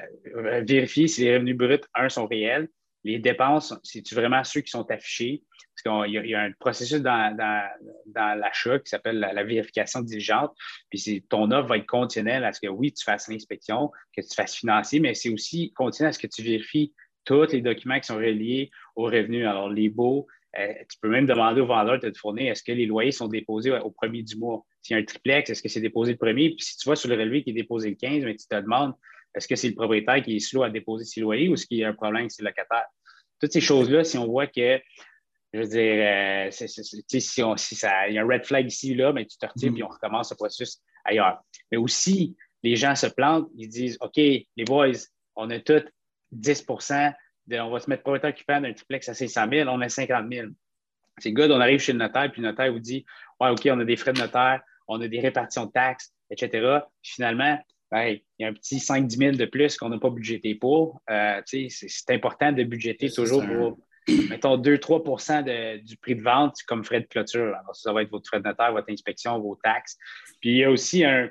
[0.63, 2.69] vérifier si les revenus bruts, un, sont réels.
[3.05, 5.43] Les dépenses, c'est vraiment ceux qui sont affichés?
[5.83, 7.35] Parce qu'il y, a un processus dans,
[8.15, 10.53] l'achat qui s'appelle la, vérification diligente.
[10.91, 14.35] Puis ton offre va être conditionnelle à ce que oui, tu fasses l'inspection, que tu
[14.35, 16.93] fasses financer, mais c'est aussi conditionnel à ce que tu vérifies
[17.25, 19.47] tous les documents qui sont reliés aux revenus.
[19.47, 22.87] Alors, les baux, tu peux même demander au vendeur de te fournir est-ce que les
[22.87, 24.65] loyers sont déposés au premier du mois?
[24.83, 26.51] S'il y a un triplex, est-ce que c'est déposé le premier?
[26.51, 28.61] Puis si tu vois sur le relevé qui est déposé le 15, mais tu te
[28.61, 28.95] demandes
[29.35, 31.79] est-ce que c'est le propriétaire qui est slow à déposer ses loyers ou est-ce qu'il
[31.79, 32.87] y a un problème avec ses locataires?
[33.41, 34.81] Toutes ces choses-là, si on voit que
[35.53, 38.93] je veux dire, euh, si, on, si ça, il y a un red flag ici
[38.93, 39.85] ou là, mais tu te retires et mm.
[39.85, 41.41] on recommence le processus ailleurs.
[41.73, 44.93] Mais aussi, les gens se plantent, ils disent OK, les boys,
[45.35, 45.83] on a tous
[46.33, 46.67] 10
[47.51, 50.33] de, on va se mettre propriétaire occupant d'un triplex à 500 000, on a 50
[50.33, 50.49] 000.
[51.19, 53.05] C'est good, on arrive chez le notaire, puis le notaire vous dit
[53.41, 56.79] Ouais, OK, on a des frais de notaire, on a des répartitions de taxes, etc.
[57.03, 57.59] finalement,
[57.93, 61.03] il y a un petit 5-10 000 de plus qu'on n'a pas budgété pour.
[61.11, 63.79] Euh, c'est important de budgéter toujours pour
[64.29, 67.55] mettons 2-3% du prix de vente comme frais de clôture.
[67.55, 69.97] Alors, ça va être votre frais de notaire, votre inspection, vos taxes.
[70.41, 71.31] Puis il y a aussi un,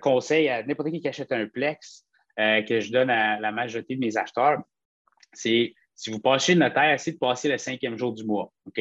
[0.00, 2.04] conseil à n'importe qui qui achète un Plex
[2.38, 4.58] euh, que je donne à la majorité de mes acheteurs.
[5.36, 8.52] C'est si vous passez le notaire, essayez de passer le cinquième jour du mois.
[8.66, 8.80] OK?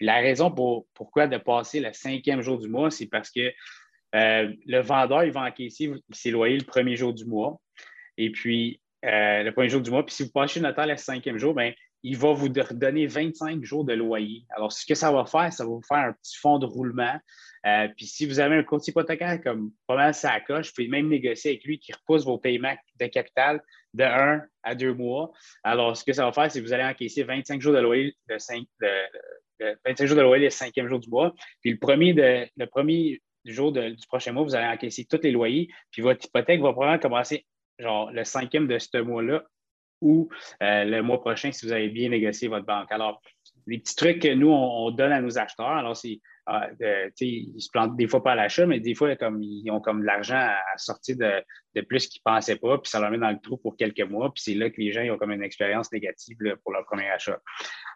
[0.00, 3.52] La raison pour pourquoi de passer le cinquième jour du mois, c'est parce que
[4.14, 7.60] euh, le vendeur, il va encaisser ses loyers le premier jour du mois.
[8.18, 10.04] Et puis, euh, le premier jour du mois.
[10.04, 11.72] Puis si vous passez le notaire le cinquième jour, bien,
[12.02, 14.44] il va vous donner 25 jours de loyer.
[14.50, 17.14] Alors, ce que ça va faire, ça va vous faire un petit fonds de roulement.
[17.64, 20.88] Euh, puis si vous avez un courtier hypothécaire comme pas mal ça coche, vous pouvez
[20.88, 23.62] même négocier avec lui qui repousse vos paiements de capital
[23.94, 25.30] de 1 à 2 mois.
[25.62, 28.16] Alors, ce que ça va faire, c'est que vous allez encaisser 25 jours de loyer
[28.28, 31.32] de 5, de, 25 jours le cinquième jour du mois.
[31.60, 35.68] Puis le premier, le premier jour du prochain mois, vous allez encaisser tous les loyers.
[35.92, 37.46] Puis votre hypothèque va probablement commencer
[37.78, 39.44] genre le cinquième de ce mois-là
[40.02, 40.28] ou
[40.62, 42.90] euh, le mois prochain si vous avez bien négocié votre banque.
[42.90, 43.22] Alors,
[43.66, 47.70] les petits trucs que nous, on, donne à nos acheteurs, alors c'est, euh, ils se
[47.72, 50.36] plantent des fois pas à l'achat, mais des fois, comme, ils ont comme de l'argent
[50.36, 53.56] à sortir de, plus qu'ils ne pensaient pas, puis ça leur met dans le trou
[53.56, 56.72] pour quelques mois, puis c'est là que les gens ont comme une expérience négative pour
[56.72, 57.40] leur premier achat.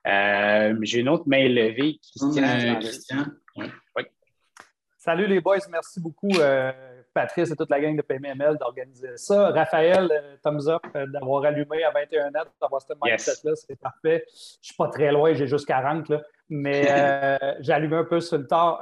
[0.07, 1.99] Euh, j'ai une autre main levée.
[2.01, 2.81] Christian.
[2.81, 3.27] Christian.
[3.57, 3.67] Oui.
[4.99, 6.31] Salut les boys, merci beaucoup.
[7.17, 9.49] Patrice et toute la gang de PMML d'organiser ça.
[9.49, 14.27] Raphaël, euh, thumbs up euh, d'avoir allumé à 21 ans, d'avoir ce mindset-là, c'est parfait.
[14.29, 18.05] Je ne suis pas très loin, j'ai juste 40, là, mais euh, j'ai allumé un
[18.05, 18.79] peu sur le temps.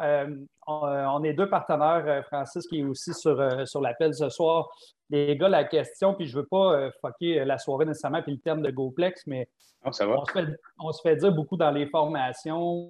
[0.67, 4.69] On, est deux partenaires, Francis qui est aussi sur, sur l'appel ce soir.
[5.11, 8.41] Les gars, la question, puis je ne veux pas fucker la soirée nécessairement, puis le
[8.41, 9.49] terme de GoPlex, mais
[9.85, 10.47] On, se fait,
[10.81, 12.89] on se fait dire beaucoup dans les formations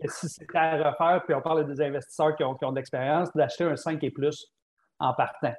[0.00, 2.76] que si c'était à refaire, puis on parle des investisseurs qui ont, qui ont de
[2.76, 4.52] l'expérience, d'acheter un 5 et plus
[4.98, 5.54] en partant.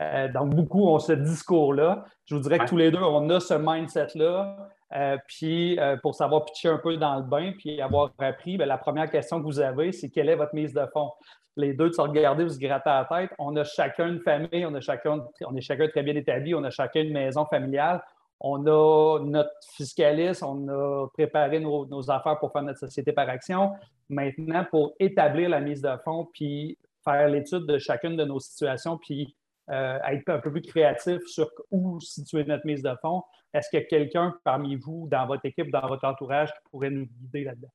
[0.00, 2.04] Euh, donc, beaucoup ont ce discours-là.
[2.24, 4.68] Je vous dirais que tous les deux, on a ce mindset-là.
[4.94, 8.66] Euh, puis, euh, pour savoir pitcher un peu dans le bain, puis avoir appris, bien,
[8.66, 11.10] la première question que vous avez, c'est quelle est votre mise de fonds?
[11.56, 13.30] Les deux, de se regarder, vous se gratter la tête.
[13.38, 16.64] On a chacun une famille, on, a chacun, on est chacun très bien établi, on
[16.64, 18.02] a chacun une maison familiale.
[18.40, 23.28] On a notre fiscaliste, on a préparé nos, nos affaires pour faire notre société par
[23.28, 23.72] action.
[24.08, 28.98] Maintenant, pour établir la mise de fonds, puis faire l'étude de chacune de nos situations,
[28.98, 29.36] puis
[29.70, 33.22] euh, être un peu plus créatif sur où situer notre mise de fonds.
[33.54, 36.90] Est-ce qu'il y a quelqu'un parmi vous, dans votre équipe, dans votre entourage, qui pourrait
[36.90, 37.72] nous guider là-dedans?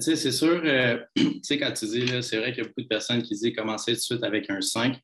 [0.00, 3.34] C'est sûr, euh, quand tu dis, c'est vrai qu'il y a beaucoup de personnes qui
[3.34, 4.98] disent commencer tout de suite avec un 5.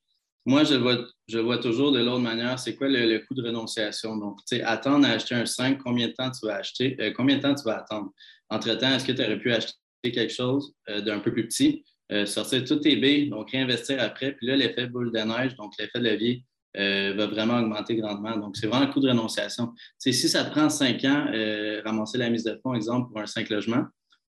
[0.44, 4.16] Moi, je vois, je vois toujours de l'autre manière, c'est quoi le, coût de renonciation?
[4.16, 7.12] Donc, tu sais, attendre à acheter un 5, combien de temps tu vas acheter, euh,
[7.16, 8.10] combien de temps tu vas attendre?
[8.50, 9.76] Entre-temps, est-ce que tu aurais pu acheter
[10.12, 11.84] quelque chose d'un peu plus petit?
[12.26, 14.32] Sortir toutes tes billes, donc réinvestir après.
[14.32, 16.44] Puis là, l'effet boule de neige, donc l'effet levier,
[16.76, 18.36] va vraiment augmenter grandement.
[18.36, 19.72] Donc, c'est vraiment un coût de renonciation.
[19.98, 21.26] si ça te prend cinq ans,
[21.84, 23.84] ramasser la mise de fonds, exemple, pour un cinq logements,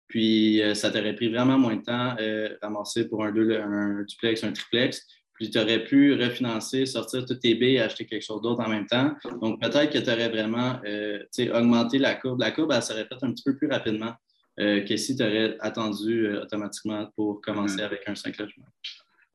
[0.08, 2.16] puis ça t'aurait pris vraiment moins de temps
[2.62, 5.06] ramasser pour un, deux, un duplex, un triplex,
[5.38, 8.70] puis tu aurais pu refinancer, sortir toutes tes billes et acheter quelque chose d'autre en
[8.70, 9.14] même temps.
[9.40, 11.20] Donc, peut-être que tu aurais vraiment euh,
[11.54, 12.40] augmenté la courbe.
[12.40, 14.14] La courbe, elle serait faite un petit peu plus rapidement
[14.60, 17.86] euh, que si tu aurais attendu euh, automatiquement pour commencer mm-hmm.
[17.86, 18.66] avec un 5 logements.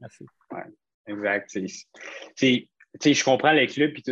[0.00, 0.24] Merci.
[0.50, 0.64] Ouais,
[1.06, 1.50] exact.
[3.04, 4.02] je comprends les clubs, puis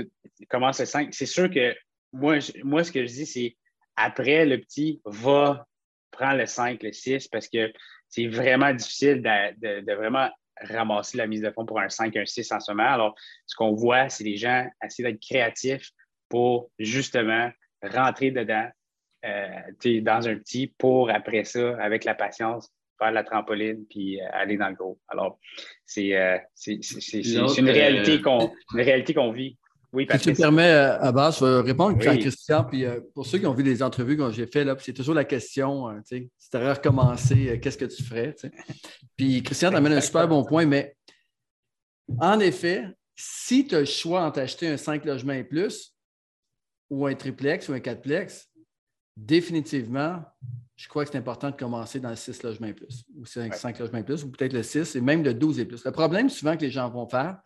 [0.49, 1.13] comment c'est 5.
[1.13, 1.75] C'est sûr que
[2.13, 3.57] moi, moi, ce que je dis, c'est
[3.97, 5.67] après, le petit va
[6.11, 7.73] prendre le 5, le 6, parce que
[8.09, 10.29] c'est vraiment difficile de vraiment
[10.61, 12.89] ramasser la mise de fonds pour un 5, un 6 en ce moment.
[12.89, 13.15] Alors,
[13.47, 15.91] ce qu'on voit, c'est les gens essayer d'être créatifs
[16.29, 17.51] pour justement
[17.83, 18.69] rentrer dedans,
[19.25, 24.25] euh, dans un petit, pour après ça, avec la patience, faire la trampoline puis euh,
[24.33, 24.99] aller dans le gros.
[25.09, 25.39] Alors,
[25.87, 29.57] c'est euh, une réalité qu'on vit.
[29.93, 32.65] Oui, Si tu me permets, euh, Abbas, je vais répondre à Christian.
[32.65, 35.25] Puis euh, pour ceux qui ont vu les entrevues que j'ai faites, c'est toujours la
[35.25, 38.35] question, hein, si tu avais recommencé, euh, qu'est-ce que tu ferais?
[39.17, 40.95] Puis Christian t'amène un super bon point, mais
[42.21, 42.85] en effet,
[43.17, 45.93] si tu as le choix entre acheter un 5 logements et plus,
[46.89, 48.49] ou un triplex ou un quatreplex,
[49.27, 50.23] définitivement,
[50.77, 53.79] je crois que c'est important de commencer dans le 6 logements et plus, ou 5,
[53.79, 55.85] logements et plus, ou peut-être le 6 et même le 12 et plus.
[55.85, 57.39] Le problème souvent que les gens vont faire,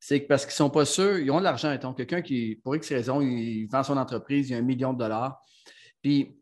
[0.00, 2.74] c'est parce qu'ils ne sont pas sûrs, ils ont de l'argent, étant quelqu'un qui, pour
[2.74, 5.40] X raison, il vend son entreprise, il a un million de dollars.
[6.02, 6.36] Puis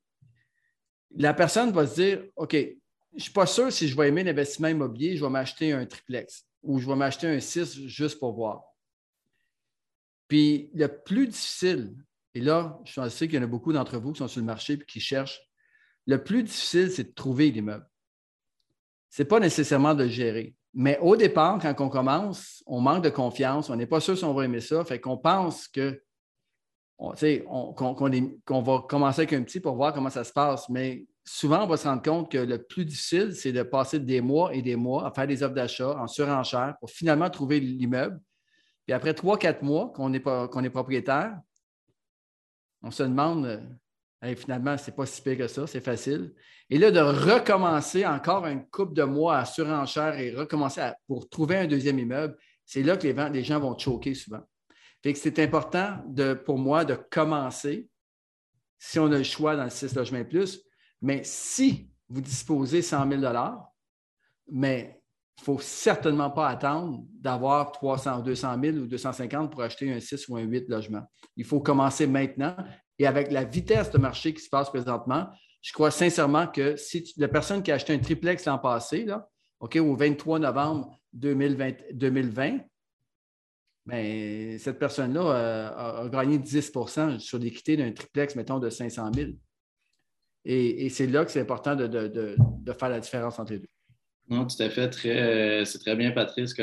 [1.16, 2.68] la personne va se dire OK, je
[3.12, 6.47] ne suis pas sûr si je vais aimer l'investissement immobilier, je vais m'acheter un triplex
[6.62, 8.62] ou je vais m'acheter un 6 juste pour voir.
[10.28, 11.95] Puis le plus difficile,
[12.35, 14.47] et là, je sais qu'il y en a beaucoup d'entre vous qui sont sur le
[14.47, 15.41] marché et qui cherchent,
[16.07, 17.89] le plus difficile, c'est de trouver l'immeuble.
[19.11, 20.55] Ce n'est pas nécessairement de le gérer.
[20.74, 24.24] Mais au départ, quand on commence, on manque de confiance, on n'est pas sûr si
[24.24, 26.03] on va aimer ça, fait qu'on pense que
[26.99, 30.68] qu'on va commencer avec un petit pour voir comment ça se passe.
[30.68, 34.20] Mais souvent, on va se rendre compte que le plus difficile, c'est de passer des
[34.20, 38.20] mois et des mois à faire des offres d'achat en surenchère pour finalement trouver l'immeuble.
[38.85, 41.39] Puis après trois, quatre mois qu'on est, qu'on est propriétaire,
[42.83, 43.47] on se demande
[44.24, 46.35] euh, finalement, ce n'est pas si pire que ça, c'est facile.
[46.70, 51.57] Et là, de recommencer encore une coupe de mois à surenchère et recommencer pour trouver
[51.57, 54.43] un deuxième immeuble, c'est là que les, les, gens vont choquer souvent.
[55.03, 57.89] Fait que c'est important de, pour moi de commencer,
[58.79, 60.61] si on a le choix dans le 6 logements plus,
[61.01, 63.22] mais si vous disposez 100 000
[64.51, 64.98] mais
[65.39, 70.28] ne faut certainement pas attendre d'avoir 300, 200 000 ou 250 pour acheter un 6
[70.28, 71.05] ou un 8 logements.
[71.36, 72.57] Il faut commencer maintenant
[72.99, 75.28] et avec la vitesse de marché qui se passe présentement,
[75.62, 79.28] je crois sincèrement que si la personne qui a acheté un triplex l'an passé, là,
[79.61, 82.59] OK, au 23 novembre 2020,
[83.86, 89.30] ben, cette personne-là euh, a, gagné 10% sur l'équité d'un triplex, mettons, de 500 000.
[90.45, 92.36] Et, c'est là que c'est important de,
[92.78, 93.68] faire la différence entre les deux.
[94.29, 94.91] Non, tout à fait.
[94.91, 96.55] Très, c'est très bien, Patrice.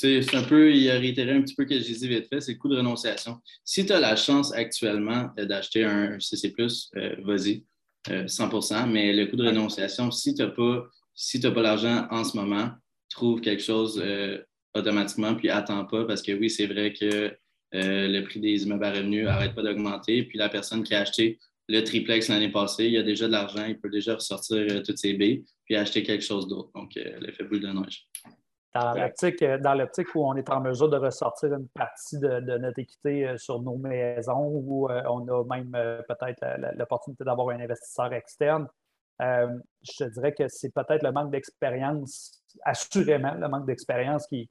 [0.00, 2.40] C'est un peu, il a réitéré un petit peu ce que j'ai dit vite fait,
[2.40, 3.38] c'est le coût de renonciation.
[3.66, 7.64] Si tu as la chance actuellement d'acheter un CC, euh, vas-y,
[8.08, 12.24] 100% euh, mais le coût de renonciation, si tu n'as pas, si pas l'argent en
[12.24, 12.70] ce moment,
[13.10, 14.38] trouve quelque chose euh,
[14.74, 17.36] automatiquement, puis attends pas, parce que oui, c'est vrai que
[17.72, 21.38] le prix des immeubles à revenus n'arrête pas d'augmenter, puis la personne qui a acheté
[21.70, 25.14] le triplex l'année passée, il a déjà de l'argent, il peut déjà ressortir toutes ses
[25.14, 26.70] billes, puis acheter quelque chose d'autre.
[26.74, 28.08] Donc, l'effet boule de neige.
[28.76, 33.26] Euh, dans l'optique, où on est en mesure de ressortir une partie de, notre équité
[33.26, 35.72] euh, sur nos maisons, où euh, on a même
[36.08, 36.44] peut-être
[36.76, 38.68] l'opportunité d'avoir un investisseur externe,
[39.20, 44.48] je te dirais que c'est peut-être le manque d'expérience, assurément le manque d'expérience qui,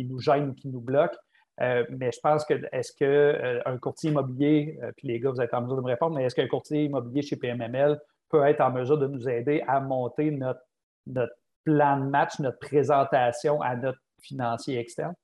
[0.00, 1.16] nous gêne qui nous bloque.
[1.58, 5.76] Mais je pense que est-ce qu'un courtier immobilier, puis les gars, vous êtes en mesure
[5.76, 9.06] de me répondre, mais est-ce qu'un courtier immobilier chez PMML peut être en mesure de
[9.06, 10.60] nous aider à monter notre,
[11.06, 11.34] notre
[11.64, 15.14] plan de match, notre présentation à notre financier externe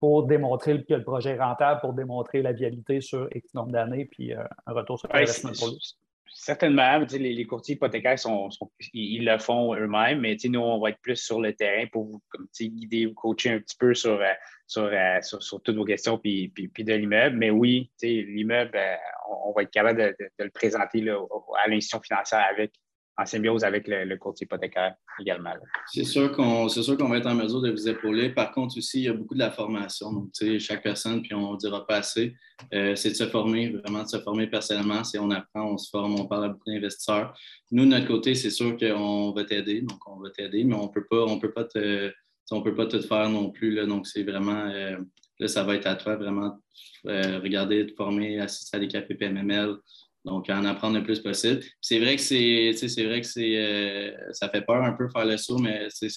[0.00, 4.06] pour démontrer que le projet est rentable, pour démontrer la viabilité sur X nombre d'années,
[4.06, 5.96] puis euh, un retour sur investissement pour lui?
[6.32, 8.48] Certainement, les, les, courtiers hypothécaires, sont,
[8.92, 12.22] ils, le font eux-mêmes, mais nous, on va être plus sur le terrain pour vous
[12.60, 14.32] guider, vous coacher un petit peu sur, euh,
[14.78, 17.36] euh, sur, sur, toutes vos questions puis, puis, de l'immeuble.
[17.36, 18.78] Mais oui, l'immeuble,
[19.44, 21.20] on, va être capable de, le présenter là,
[21.62, 22.72] à l'institution financière avec
[23.16, 25.52] en symbiose avec le, le courtier hypothécaire également.
[25.86, 28.30] C'est sûr qu'on va être en mesure de vous épauler.
[28.30, 30.12] Par contre, aussi, il y a beaucoup de la formation.
[30.12, 32.34] Donc, chaque personne, puis on ne dira pas assez,
[32.72, 35.04] euh, c'est de se former, vraiment de se former personnellement.
[35.04, 37.36] Si on apprend, on se forme, on parle à beaucoup d'investisseurs.
[37.70, 39.82] Nous, de notre côté, c'est sûr qu'on va t'aider.
[39.82, 42.10] Donc, on va t'aider, mais on peut pas, on peut pas te,
[42.64, 43.74] peut pas tout faire non plus.
[43.74, 44.96] Là, donc, c'est vraiment, euh,
[45.38, 46.58] là, ça va être à toi vraiment
[47.06, 49.76] euh, regarder, te former, assister à des cafés PMML,
[50.24, 51.60] donc, en apprendre le plus possible.
[51.80, 55.24] C'est vrai que c'est, c'est vrai que c'est, euh, ça fait peur un peu faire
[55.24, 56.08] le saut, mais c'est,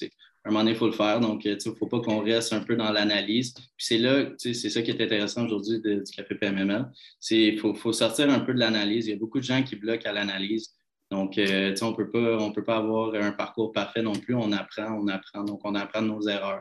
[0.45, 1.21] un moment donné, il faut le faire.
[1.21, 3.53] Donc, il ne faut pas qu'on reste un peu dans l'analyse.
[3.53, 6.85] Puis c'est là, c'est ça qui est intéressant aujourd'hui du Café PMML.
[7.31, 9.07] Il faut, faut, sortir un peu de l'analyse.
[9.07, 10.73] Il y a beaucoup de gens qui bloquent à l'analyse.
[11.09, 14.35] Donc, euh, on peut pas, on ne peut pas avoir un parcours parfait non plus.
[14.35, 15.45] On apprend, on apprend.
[15.45, 16.59] Donc, on apprend de nos erreurs.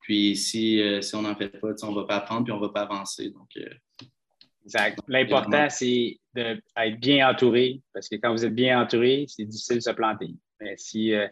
[0.00, 2.56] Puis, si, euh, si on n'en fait pas, on ne va pas apprendre puis on
[2.56, 3.30] ne va pas avancer.
[3.30, 3.48] Donc,
[4.64, 4.98] Exact.
[5.08, 9.82] L'important, c'est d'être bien entouré, parce que quand vous êtes bien entouré, c'est difficile de
[9.82, 10.34] se planter.
[10.60, 11.28] Mais si, euh,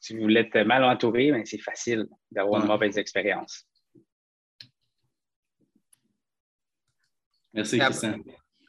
[0.00, 3.66] si vous êtes mal entouré, ben, c'est facile d'avoir une mauvaise expérience.
[7.52, 8.20] Merci, Christian.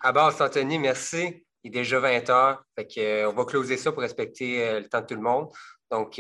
[0.02, 1.46] À base, Anthony, merci.
[1.64, 2.64] Il est déjà 20 heures.
[2.98, 5.50] Euh, on va closer ça pour respecter euh, le temps de tout le monde.
[5.92, 6.20] Donc,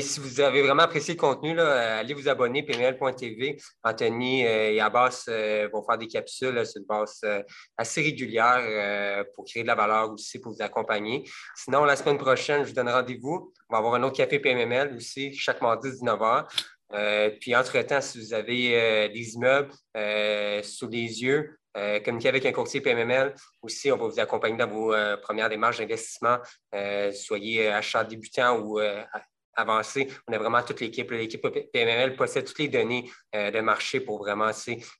[0.00, 3.58] si vous avez vraiment apprécié le contenu, euh, allez vous abonner, pml.tv.
[3.82, 7.24] Anthony euh, et Abbas euh, vont faire des capsules sur une base
[7.76, 11.28] assez régulière pour créer de la valeur aussi, pour vous accompagner.
[11.56, 13.52] Sinon, la semaine prochaine, je vous donne rendez-vous.
[13.68, 17.38] On va avoir un autre café PMML aussi, chaque mardi 19h.
[17.40, 19.72] puis, entre-temps, si vous avez des immeubles
[20.62, 21.58] sous les yeux,
[22.04, 23.34] communiquez avec un courtier PMML.
[23.62, 26.38] Aussi, on va vous accompagner dans vos premières démarches d'investissement,
[27.12, 28.80] soyez achat débutant ou
[29.56, 30.08] avancé.
[30.28, 31.10] On a vraiment toute l'équipe.
[31.10, 34.50] L'équipe PMML possède toutes les données euh, de marché pour vraiment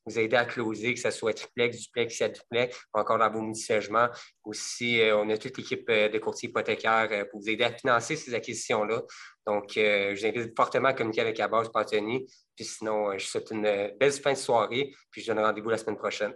[0.06, 4.08] vous aider à closer, que ce soit triplex, duplex, quadruplex, encore dans vos multi-logements.
[4.44, 8.16] Aussi, euh, on a toute l'équipe euh, de courtiers hypothécaires pour vous aider à financer
[8.16, 9.02] ces acquisitions-là.
[9.46, 12.26] Donc, je vous invite fortement à communiquer avec Abbas Pantoni.
[12.54, 14.94] Puis sinon, je vous souhaite une belle fin de soirée.
[15.10, 16.32] Puis je donne rendez-vous la semaine prochaine.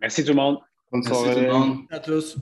[0.00, 0.58] Merci tout le monde.
[0.90, 1.26] Bonne soirée.
[1.26, 1.78] Merci tout le monde.
[1.90, 2.36] À tous.